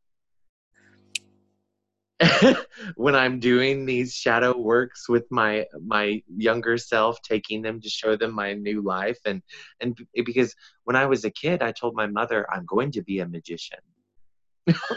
[2.97, 8.17] when I'm doing these shadow works with my my younger self, taking them to show
[8.17, 9.43] them my new life, and
[9.81, 10.55] and because
[10.85, 13.79] when I was a kid, I told my mother I'm going to be a magician.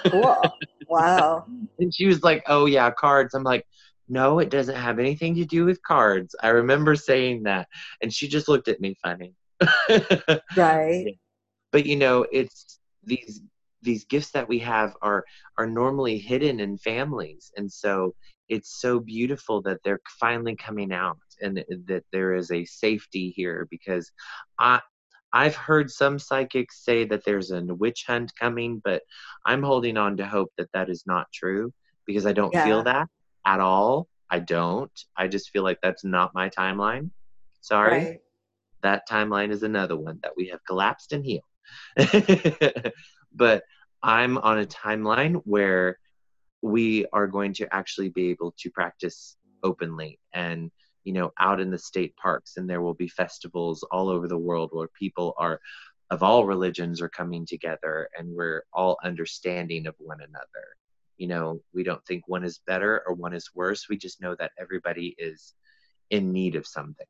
[0.10, 0.42] cool!
[0.88, 1.46] Wow.
[1.80, 3.66] and she was like, "Oh yeah, cards." I'm like,
[4.10, 7.68] "No, it doesn't have anything to do with cards." I remember saying that,
[8.02, 9.34] and she just looked at me funny.
[10.58, 11.18] right.
[11.72, 13.42] But you know, it's these
[13.84, 15.24] these gifts that we have are
[15.58, 18.14] are normally hidden in families and so
[18.50, 23.68] it's so beautiful that they're finally coming out and that there is a safety here
[23.70, 24.12] because
[24.60, 24.80] i
[25.36, 29.02] I've heard some psychics say that there's a witch hunt coming, but
[29.48, 31.74] I'm holding on to hope that that is not true
[32.06, 32.64] because I don't yeah.
[32.64, 33.08] feel that
[33.46, 34.08] at all.
[34.30, 34.92] I don't.
[35.18, 37.10] I just feel like that's not my timeline.
[37.62, 37.92] Sorry.
[37.92, 38.20] Right.
[38.84, 41.44] That timeline is another one that we have collapsed and healed.
[43.36, 43.64] but
[44.02, 45.98] I'm on a timeline where
[46.62, 50.72] we are going to actually be able to practice openly and
[51.04, 54.38] you know out in the state parks and there will be festivals all over the
[54.38, 55.60] world where people are
[56.10, 60.66] of all religions are coming together and we're all understanding of one another.
[61.18, 63.88] You know we don't think one is better or one is worse.
[63.90, 65.54] We just know that everybody is
[66.10, 67.08] in need of something.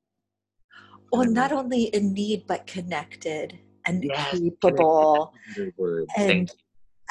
[1.12, 5.34] Well not only in need but connected and yes, capable
[6.18, 6.52] and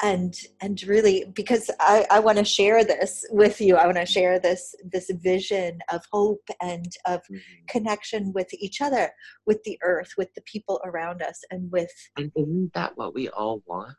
[0.01, 3.75] and and really because i, I want to share this with you.
[3.77, 7.37] I want to share this this vision of hope and of mm-hmm.
[7.67, 9.11] connection with each other
[9.45, 13.29] with the earth with the people around us and with and isn't that what we
[13.29, 13.95] all want?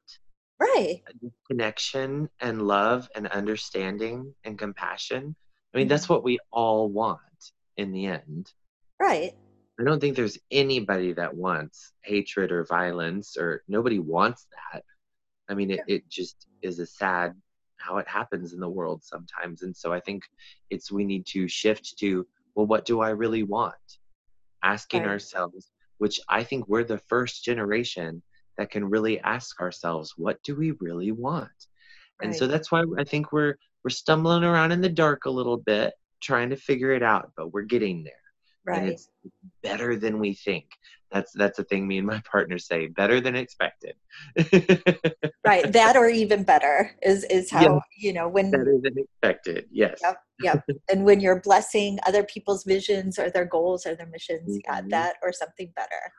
[0.60, 1.02] Right.
[1.50, 5.36] Connection and love and understanding and compassion?
[5.74, 6.14] I mean that's mm-hmm.
[6.14, 7.20] what we all want
[7.76, 8.52] in the end.
[9.00, 9.34] Right
[9.80, 14.82] i don't think there's anybody that wants hatred or violence or nobody wants that
[15.48, 17.34] I mean, it, it just is a sad
[17.76, 19.62] how it happens in the world sometimes.
[19.62, 20.24] And so I think
[20.70, 23.74] it's we need to shift to, well, what do I really want?
[24.62, 25.10] Asking right.
[25.10, 28.22] ourselves, which I think we're the first generation
[28.56, 31.50] that can really ask ourselves, what do we really want?
[32.20, 32.28] Right.
[32.28, 35.58] And so that's why I think we're we're stumbling around in the dark a little
[35.58, 38.14] bit, trying to figure it out, but we're getting there.
[38.66, 38.82] Right.
[38.82, 39.08] And it's
[39.62, 40.66] better than we think
[41.14, 43.94] that's that's a thing me and my partner say better than expected
[45.46, 47.78] right that or even better is is how yeah.
[47.96, 52.64] you know when better than expected yes yep yep and when you're blessing other people's
[52.64, 54.74] visions or their goals or their missions mm-hmm.
[54.74, 56.12] yeah that or something better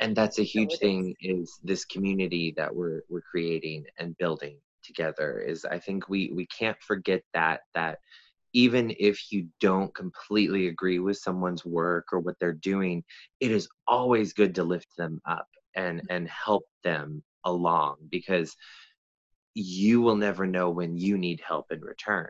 [0.00, 1.40] and that's a huge so thing is.
[1.40, 6.46] is this community that we're we're creating and building together is i think we we
[6.46, 7.98] can't forget that that
[8.52, 13.02] even if you don't completely agree with someone's work or what they're doing
[13.40, 16.06] it is always good to lift them up and mm-hmm.
[16.10, 18.54] and help them along because
[19.54, 22.28] you will never know when you need help in return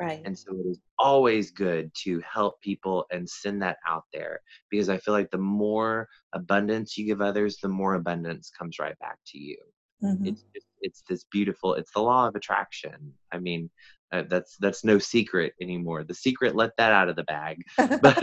[0.00, 4.40] right and so it is always good to help people and send that out there
[4.70, 8.98] because i feel like the more abundance you give others the more abundance comes right
[8.98, 9.56] back to you
[10.02, 10.26] mm-hmm.
[10.26, 13.70] it's, it's it's this beautiful it's the law of attraction i mean
[14.12, 16.04] uh, that's that's no secret anymore.
[16.04, 17.62] The secret let that out of the bag.
[18.02, 18.22] But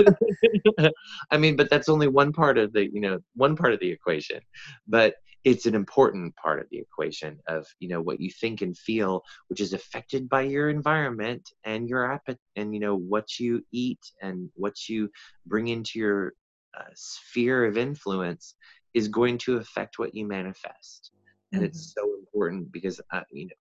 [1.32, 3.90] i mean but that's only one part of the you know one part of the
[3.90, 4.42] equation.
[4.88, 5.16] But
[5.46, 9.24] it's an important part of the equation of you know what you think and feel
[9.48, 14.02] which is affected by your environment and your appetite and you know what you eat
[14.22, 15.10] and what you
[15.46, 16.34] bring into your
[16.78, 18.56] uh, sphere of influence
[18.94, 21.12] is going to affect what you manifest.
[21.52, 21.68] And mm-hmm.
[21.68, 23.56] it's so important because uh, you know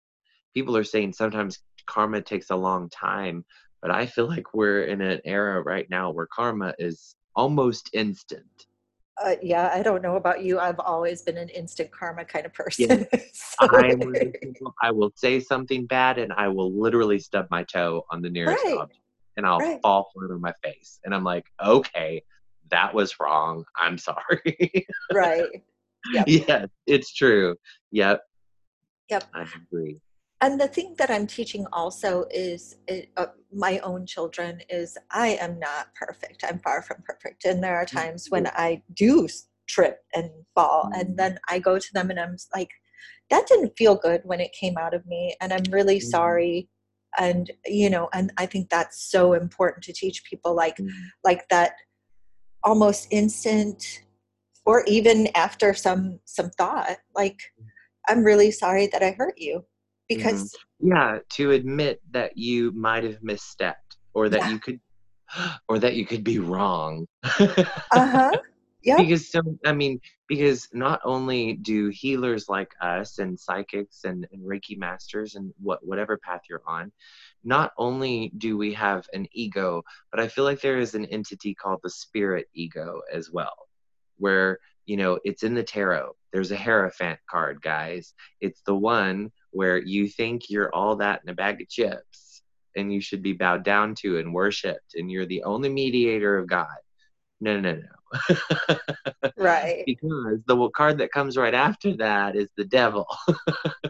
[0.55, 1.59] people are saying sometimes
[1.89, 3.45] karma takes a long time
[3.83, 8.67] but i feel like we're in an era right now where karma is almost instant
[9.23, 10.59] uh, yeah, I don't know about you.
[10.59, 13.07] I've always been an instant karma kind of person.
[13.13, 13.19] Yeah.
[13.33, 13.67] so.
[14.83, 18.65] I will say something bad and I will literally stub my toe on the nearest
[18.65, 18.79] right.
[18.79, 19.01] object
[19.37, 19.81] and I'll right.
[19.83, 21.01] fall flat on my face.
[21.05, 22.23] And I'm like, okay,
[22.71, 23.65] that was wrong.
[23.77, 24.87] I'm sorry.
[25.13, 25.45] right.
[26.13, 26.25] Yep.
[26.29, 27.57] Yes, it's true.
[27.91, 28.23] Yep.
[29.11, 29.25] Yep.
[29.35, 30.01] I agree
[30.41, 35.29] and the thing that i'm teaching also is it, uh, my own children is i
[35.41, 37.99] am not perfect i'm far from perfect and there are mm-hmm.
[37.99, 39.29] times when i do
[39.69, 41.17] trip and fall and mm-hmm.
[41.17, 42.71] then i go to them and i'm like
[43.31, 46.11] that didn't feel good when it came out of me and i'm really mm-hmm.
[46.11, 46.69] sorry
[47.19, 50.91] and you know and i think that's so important to teach people like mm-hmm.
[51.25, 51.73] like that
[52.65, 54.03] almost instant
[54.67, 57.41] or even after some some thought like
[58.09, 59.65] i'm really sorry that i hurt you
[60.09, 60.93] because mm-hmm.
[60.93, 64.51] yeah to admit that you might have misstepped or that yeah.
[64.51, 64.81] you could
[65.69, 67.07] or that you could be wrong.
[67.25, 68.33] Uh-huh.
[68.85, 74.27] Yeah because so i mean because not only do healers like us and psychics and,
[74.33, 76.93] and reiki masters and what whatever path you're on
[77.43, 79.83] not only do we have an ego
[80.13, 83.69] but i feel like there is an entity called the spirit ego as well
[84.19, 86.17] where you know it's in the tarot.
[86.33, 88.15] There's a hierophant card guys.
[88.41, 92.43] It's the one where you think you're all that in a bag of chips
[92.77, 96.47] and you should be bowed down to and worshiped and you're the only mediator of
[96.47, 96.67] God.
[97.41, 98.77] No, no, no.
[99.37, 99.85] right.
[99.87, 103.07] Because the card that comes right after that is the devil.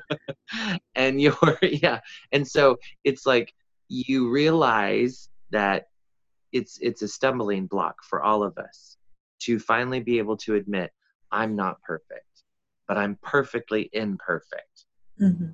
[0.94, 2.00] and you're, yeah.
[2.32, 3.54] And so it's like
[3.88, 5.88] you realize that
[6.52, 8.96] it's it's a stumbling block for all of us
[9.40, 10.90] to finally be able to admit
[11.30, 12.42] I'm not perfect,
[12.86, 14.86] but I'm perfectly imperfect.
[15.21, 15.47] Mm-hmm.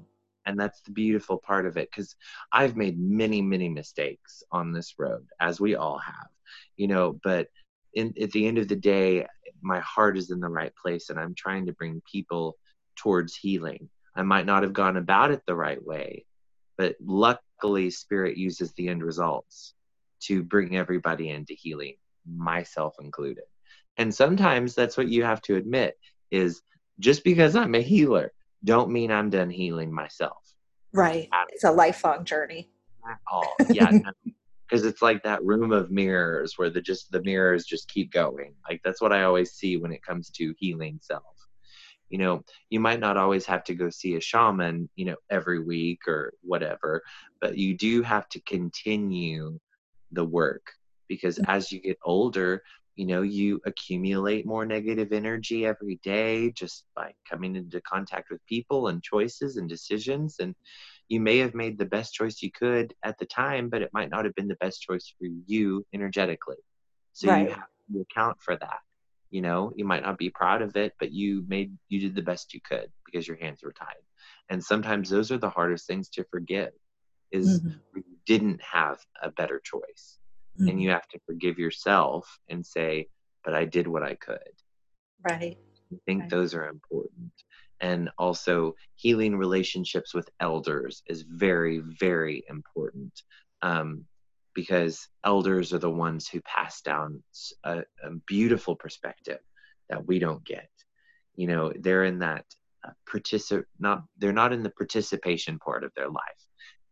[0.47, 2.17] And that's the beautiful part of it because
[2.53, 6.29] I've made many, many mistakes on this road, as we all have,
[6.77, 7.49] you know, but
[7.95, 9.27] in, at the end of the day,
[9.63, 12.59] my heart is in the right place and I'm trying to bring people
[12.97, 13.89] towards healing.
[14.15, 16.27] I might not have gone about it the right way,
[16.77, 19.75] but luckily, Spirit uses the end results
[20.25, 21.95] to bring everybody into healing,
[22.27, 23.45] myself included.
[23.97, 25.99] And sometimes that's what you have to admit
[26.31, 26.63] is
[26.99, 28.33] just because I'm a healer
[28.65, 30.55] don't mean I'm done healing myself.
[30.93, 31.29] Right.
[31.51, 32.71] It's a lifelong journey.
[33.31, 33.99] Oh, yeah.
[34.67, 38.55] Because it's like that room of mirrors where the just the mirrors just keep going.
[38.69, 41.25] Like that's what I always see when it comes to healing self.
[42.11, 45.59] You know, you might not always have to go see a shaman, you know, every
[45.59, 47.03] week or whatever,
[47.41, 49.59] but you do have to continue
[50.13, 50.71] the work
[51.09, 51.51] because mm-hmm.
[51.51, 52.63] as you get older,
[52.97, 58.45] you know you accumulate more negative energy every day just by coming into contact with
[58.47, 60.55] people and choices and decisions and
[61.09, 64.11] you may have made the best choice you could at the time but it might
[64.11, 66.57] not have been the best choice for you energetically
[67.13, 67.49] so right.
[67.49, 68.79] you have to account for that
[69.31, 72.23] you know you might not be proud of it but you made you did the
[72.23, 74.05] best you could because your hands were tied
[74.51, 76.71] and sometimes those are the hardest things to forgive
[77.33, 77.77] is mm-hmm.
[77.97, 80.19] you didn't have a better choice
[80.59, 80.69] mm-hmm.
[80.69, 83.09] and you have to forgive yourself and say
[83.45, 84.39] but i did what i could.
[85.29, 85.57] Right.
[85.93, 86.31] I think right.
[86.31, 87.33] those are important.
[87.81, 93.13] And also healing relationships with elders is very very important
[93.63, 94.05] um,
[94.55, 97.23] because elders are the ones who pass down
[97.65, 99.41] a, a, beautiful perspective
[99.89, 100.69] that we don't get.
[101.35, 102.45] You know they're in that
[102.87, 106.43] uh, particip not they're not in the participation part of their life.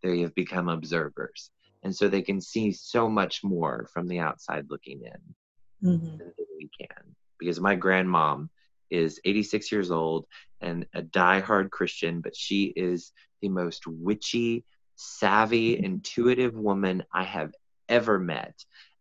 [0.03, 1.51] They have become observers
[1.83, 6.17] and so they can see so much more from the outside looking in mm-hmm.
[6.19, 7.15] than we can.
[7.39, 8.49] Because my grandmom
[8.93, 10.27] is 86 years old
[10.61, 14.65] and a die-hard christian but she is the most witchy
[14.97, 17.53] savvy intuitive woman i have
[17.89, 18.55] ever met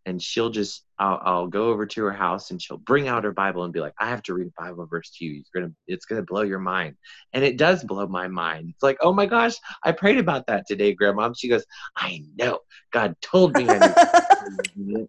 [0.06, 3.32] and she'll just I'll, I'll, go over to her house and she'll bring out her
[3.32, 5.74] bible and be like i have to read a bible verse to you you're gonna
[5.88, 6.96] it's gonna blow your mind
[7.34, 10.68] and it does blow my mind it's like oh my gosh i prayed about that
[10.68, 12.60] today grandma she goes i know
[12.92, 13.78] god told me i,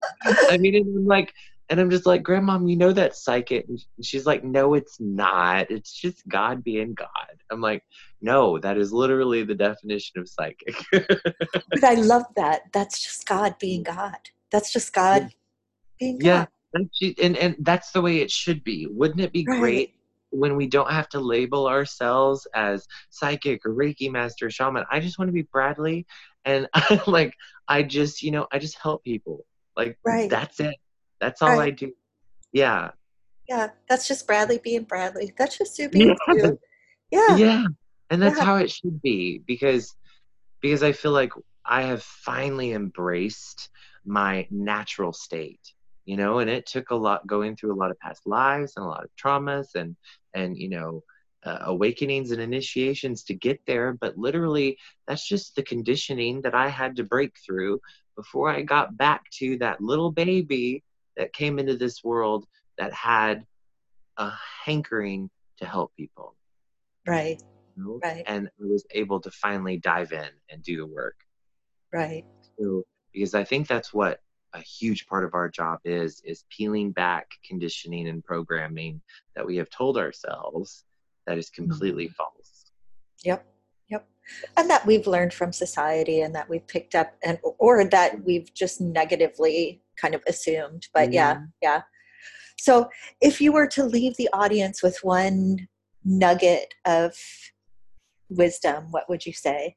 [0.50, 1.32] I mean i'm like
[1.70, 3.66] And I'm just like, grandma you know that's psychic.
[3.66, 5.70] And she's like, No, it's not.
[5.70, 7.08] It's just God being God.
[7.50, 7.82] I'm like,
[8.20, 10.76] No, that is literally the definition of psychic.
[10.92, 12.64] but I love that.
[12.74, 13.94] That's just God being mm.
[13.96, 14.18] God.
[14.52, 15.28] That's just God yeah.
[15.98, 16.24] being God.
[16.24, 16.46] Yeah.
[17.22, 18.86] And, and that's the way it should be.
[18.90, 19.60] Wouldn't it be right.
[19.60, 19.94] great
[20.30, 24.84] when we don't have to label ourselves as psychic or Reiki master, shaman?
[24.90, 26.06] I just want to be Bradley.
[26.44, 27.34] And I like,
[27.68, 29.44] I just, you know, I just help people.
[29.76, 30.30] Like, right.
[30.30, 30.76] that's it.
[31.20, 31.68] That's all right.
[31.68, 31.92] I do.
[32.52, 32.90] Yeah.
[33.48, 33.68] Yeah.
[33.88, 35.32] That's just Bradley being Bradley.
[35.36, 36.34] That's just you being yeah.
[36.34, 36.58] you.
[37.10, 37.36] Yeah.
[37.36, 37.64] Yeah.
[38.10, 38.44] And that's yeah.
[38.44, 39.94] how it should be because
[40.60, 41.32] because I feel like
[41.64, 43.70] I have finally embraced
[44.04, 45.60] my natural state
[46.04, 48.84] you know and it took a lot going through a lot of past lives and
[48.84, 49.96] a lot of traumas and
[50.34, 51.02] and you know
[51.44, 53.92] uh, awakenings and initiations to get there.
[53.94, 57.80] But literally that's just the conditioning that i had to break through
[58.16, 60.84] before i got back to that little baby
[61.16, 62.46] that came into this world
[62.78, 63.44] that had
[64.16, 64.32] a
[64.64, 66.34] hankering to help people.
[67.06, 67.42] Right.
[67.76, 68.00] You know?
[68.02, 68.22] right.
[68.26, 71.16] and i was able to finally dive in and do the work.
[71.92, 72.24] Right.
[72.58, 74.20] So because i think that's what
[74.54, 79.00] a huge part of our job is is peeling back conditioning and programming
[79.34, 80.84] that we have told ourselves
[81.26, 82.14] that is completely mm-hmm.
[82.14, 82.70] false
[83.24, 83.44] yep
[83.88, 84.06] yep
[84.56, 88.52] and that we've learned from society and that we've picked up and or that we've
[88.54, 91.14] just negatively kind of assumed but mm-hmm.
[91.14, 91.82] yeah yeah
[92.58, 92.88] so
[93.20, 95.66] if you were to leave the audience with one
[96.04, 97.14] nugget of
[98.28, 99.76] wisdom what would you say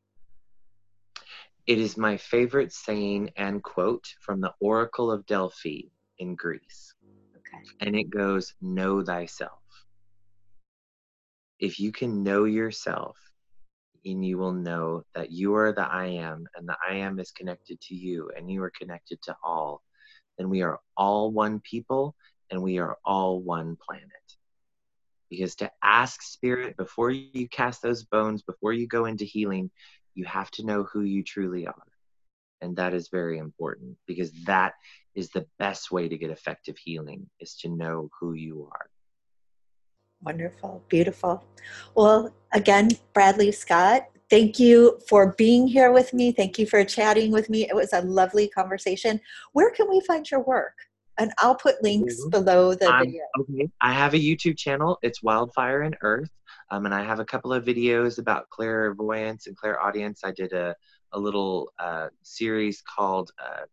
[1.67, 5.81] it is my favorite saying and quote from the Oracle of Delphi
[6.19, 6.93] in Greece.
[7.35, 7.63] Okay.
[7.81, 9.59] And it goes, Know thyself.
[11.59, 13.17] If you can know yourself,
[14.05, 17.31] and you will know that you are the I am, and the I am is
[17.31, 19.81] connected to you, and you are connected to all,
[20.37, 22.15] then we are all one people
[22.51, 24.09] and we are all one planet.
[25.29, 29.71] Because to ask spirit before you cast those bones, before you go into healing,
[30.15, 31.83] you have to know who you truly are.
[32.61, 34.73] And that is very important because that
[35.13, 38.89] is the best way to get effective healing is to know who you are.
[40.21, 41.43] Wonderful, beautiful.
[41.93, 46.31] Well, again, Bradley Scott, thank you for being here with me.
[46.31, 47.67] Thank you for chatting with me.
[47.67, 49.19] It was a lovely conversation.
[49.51, 50.73] Where can we find your work?
[51.17, 52.29] And I'll put links mm-hmm.
[52.29, 53.21] below the um, video.
[53.39, 53.69] Okay.
[53.81, 54.97] I have a YouTube channel.
[55.01, 56.29] It's Wildfire and Earth.
[56.71, 60.21] Um, and I have a couple of videos about clairvoyance and clairaudience.
[60.23, 60.75] I did a,
[61.13, 63.65] a little uh, series called uh,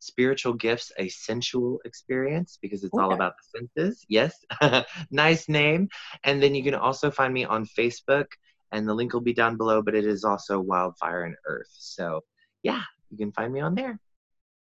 [0.00, 3.02] Spiritual Gifts, a Sensual Experience, because it's okay.
[3.02, 4.04] all about the senses.
[4.08, 4.44] Yes,
[5.10, 5.88] nice name.
[6.24, 8.26] And then you can also find me on Facebook,
[8.72, 11.70] and the link will be down below, but it is also Wildfire and Earth.
[11.70, 12.22] So,
[12.62, 13.98] yeah, you can find me on there.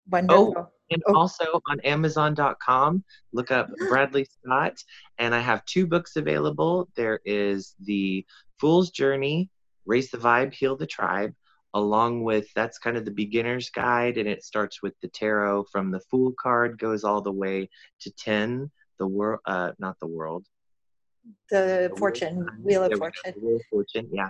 [0.09, 0.53] Wonderful.
[0.57, 1.15] Oh, and oh.
[1.15, 4.77] also on Amazon.com, look up Bradley Scott.
[5.17, 6.89] And I have two books available.
[6.95, 8.25] There is The
[8.59, 9.49] Fool's Journey,
[9.85, 11.33] Raise the Vibe, Heal the Tribe,
[11.73, 14.17] along with that's kind of the beginner's guide.
[14.17, 17.69] And it starts with the tarot from the Fool card, goes all the way
[18.01, 20.45] to 10, the world, uh, not the world,
[21.49, 24.29] the, the fortune wheel, of fortune wheel of fortune yeah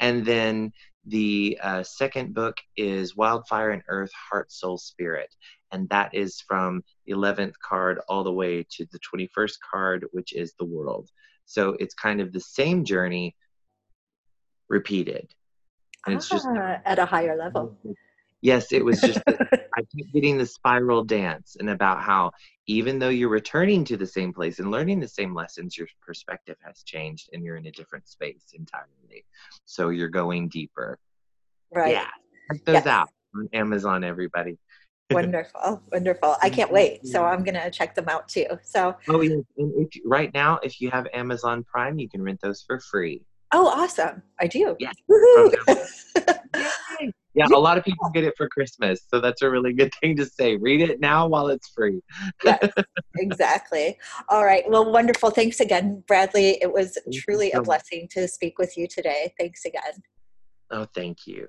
[0.00, 0.72] and then
[1.06, 5.34] the uh, second book is wildfire and earth heart soul spirit
[5.72, 10.32] and that is from the 11th card all the way to the 21st card which
[10.32, 11.10] is the world.
[11.44, 13.34] So it's kind of the same journey
[14.68, 15.32] repeated.
[16.06, 17.76] And ah, it's just ah, at a higher level.
[18.40, 22.30] Yes it was just i keep getting the spiral dance and about how
[22.66, 26.56] even though you're returning to the same place and learning the same lessons your perspective
[26.62, 29.24] has changed and you're in a different space entirely.
[29.64, 30.98] So you're going deeper.
[31.74, 31.92] Right.
[31.92, 32.08] Yeah.
[32.52, 32.86] Check those yes.
[32.86, 34.58] out on amazon everybody
[35.12, 36.36] wonderful wonderful.
[36.42, 37.06] I can't wait.
[37.06, 38.46] So i'm gonna check them out too.
[38.62, 42.40] So oh yeah and if, right now if you have amazon prime you can rent
[42.42, 43.22] those for free.
[43.52, 44.22] Oh awesome.
[44.40, 44.76] I do.
[44.78, 44.92] Yeah.
[47.34, 50.16] Yeah a lot of people get it for christmas so that's a really good thing
[50.16, 50.56] to say.
[50.56, 52.00] Read it now while it's free.
[52.44, 52.68] Yes
[53.16, 53.96] exactly.
[54.28, 54.68] All right.
[54.68, 55.30] Well wonderful.
[55.30, 56.58] Thanks again bradley.
[56.60, 59.32] It was thank truly so a blessing to speak with you today.
[59.38, 60.02] Thanks again.
[60.70, 61.48] Oh thank you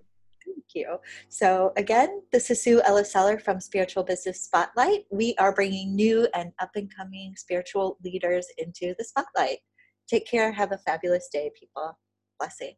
[0.49, 0.97] Thank you.
[1.29, 5.05] So, again, this is Sue Ellis Seller from Spiritual Business Spotlight.
[5.11, 9.59] We are bringing new and up and coming spiritual leaders into the spotlight.
[10.07, 10.51] Take care.
[10.51, 11.97] Have a fabulous day, people.
[12.39, 12.77] Blessings.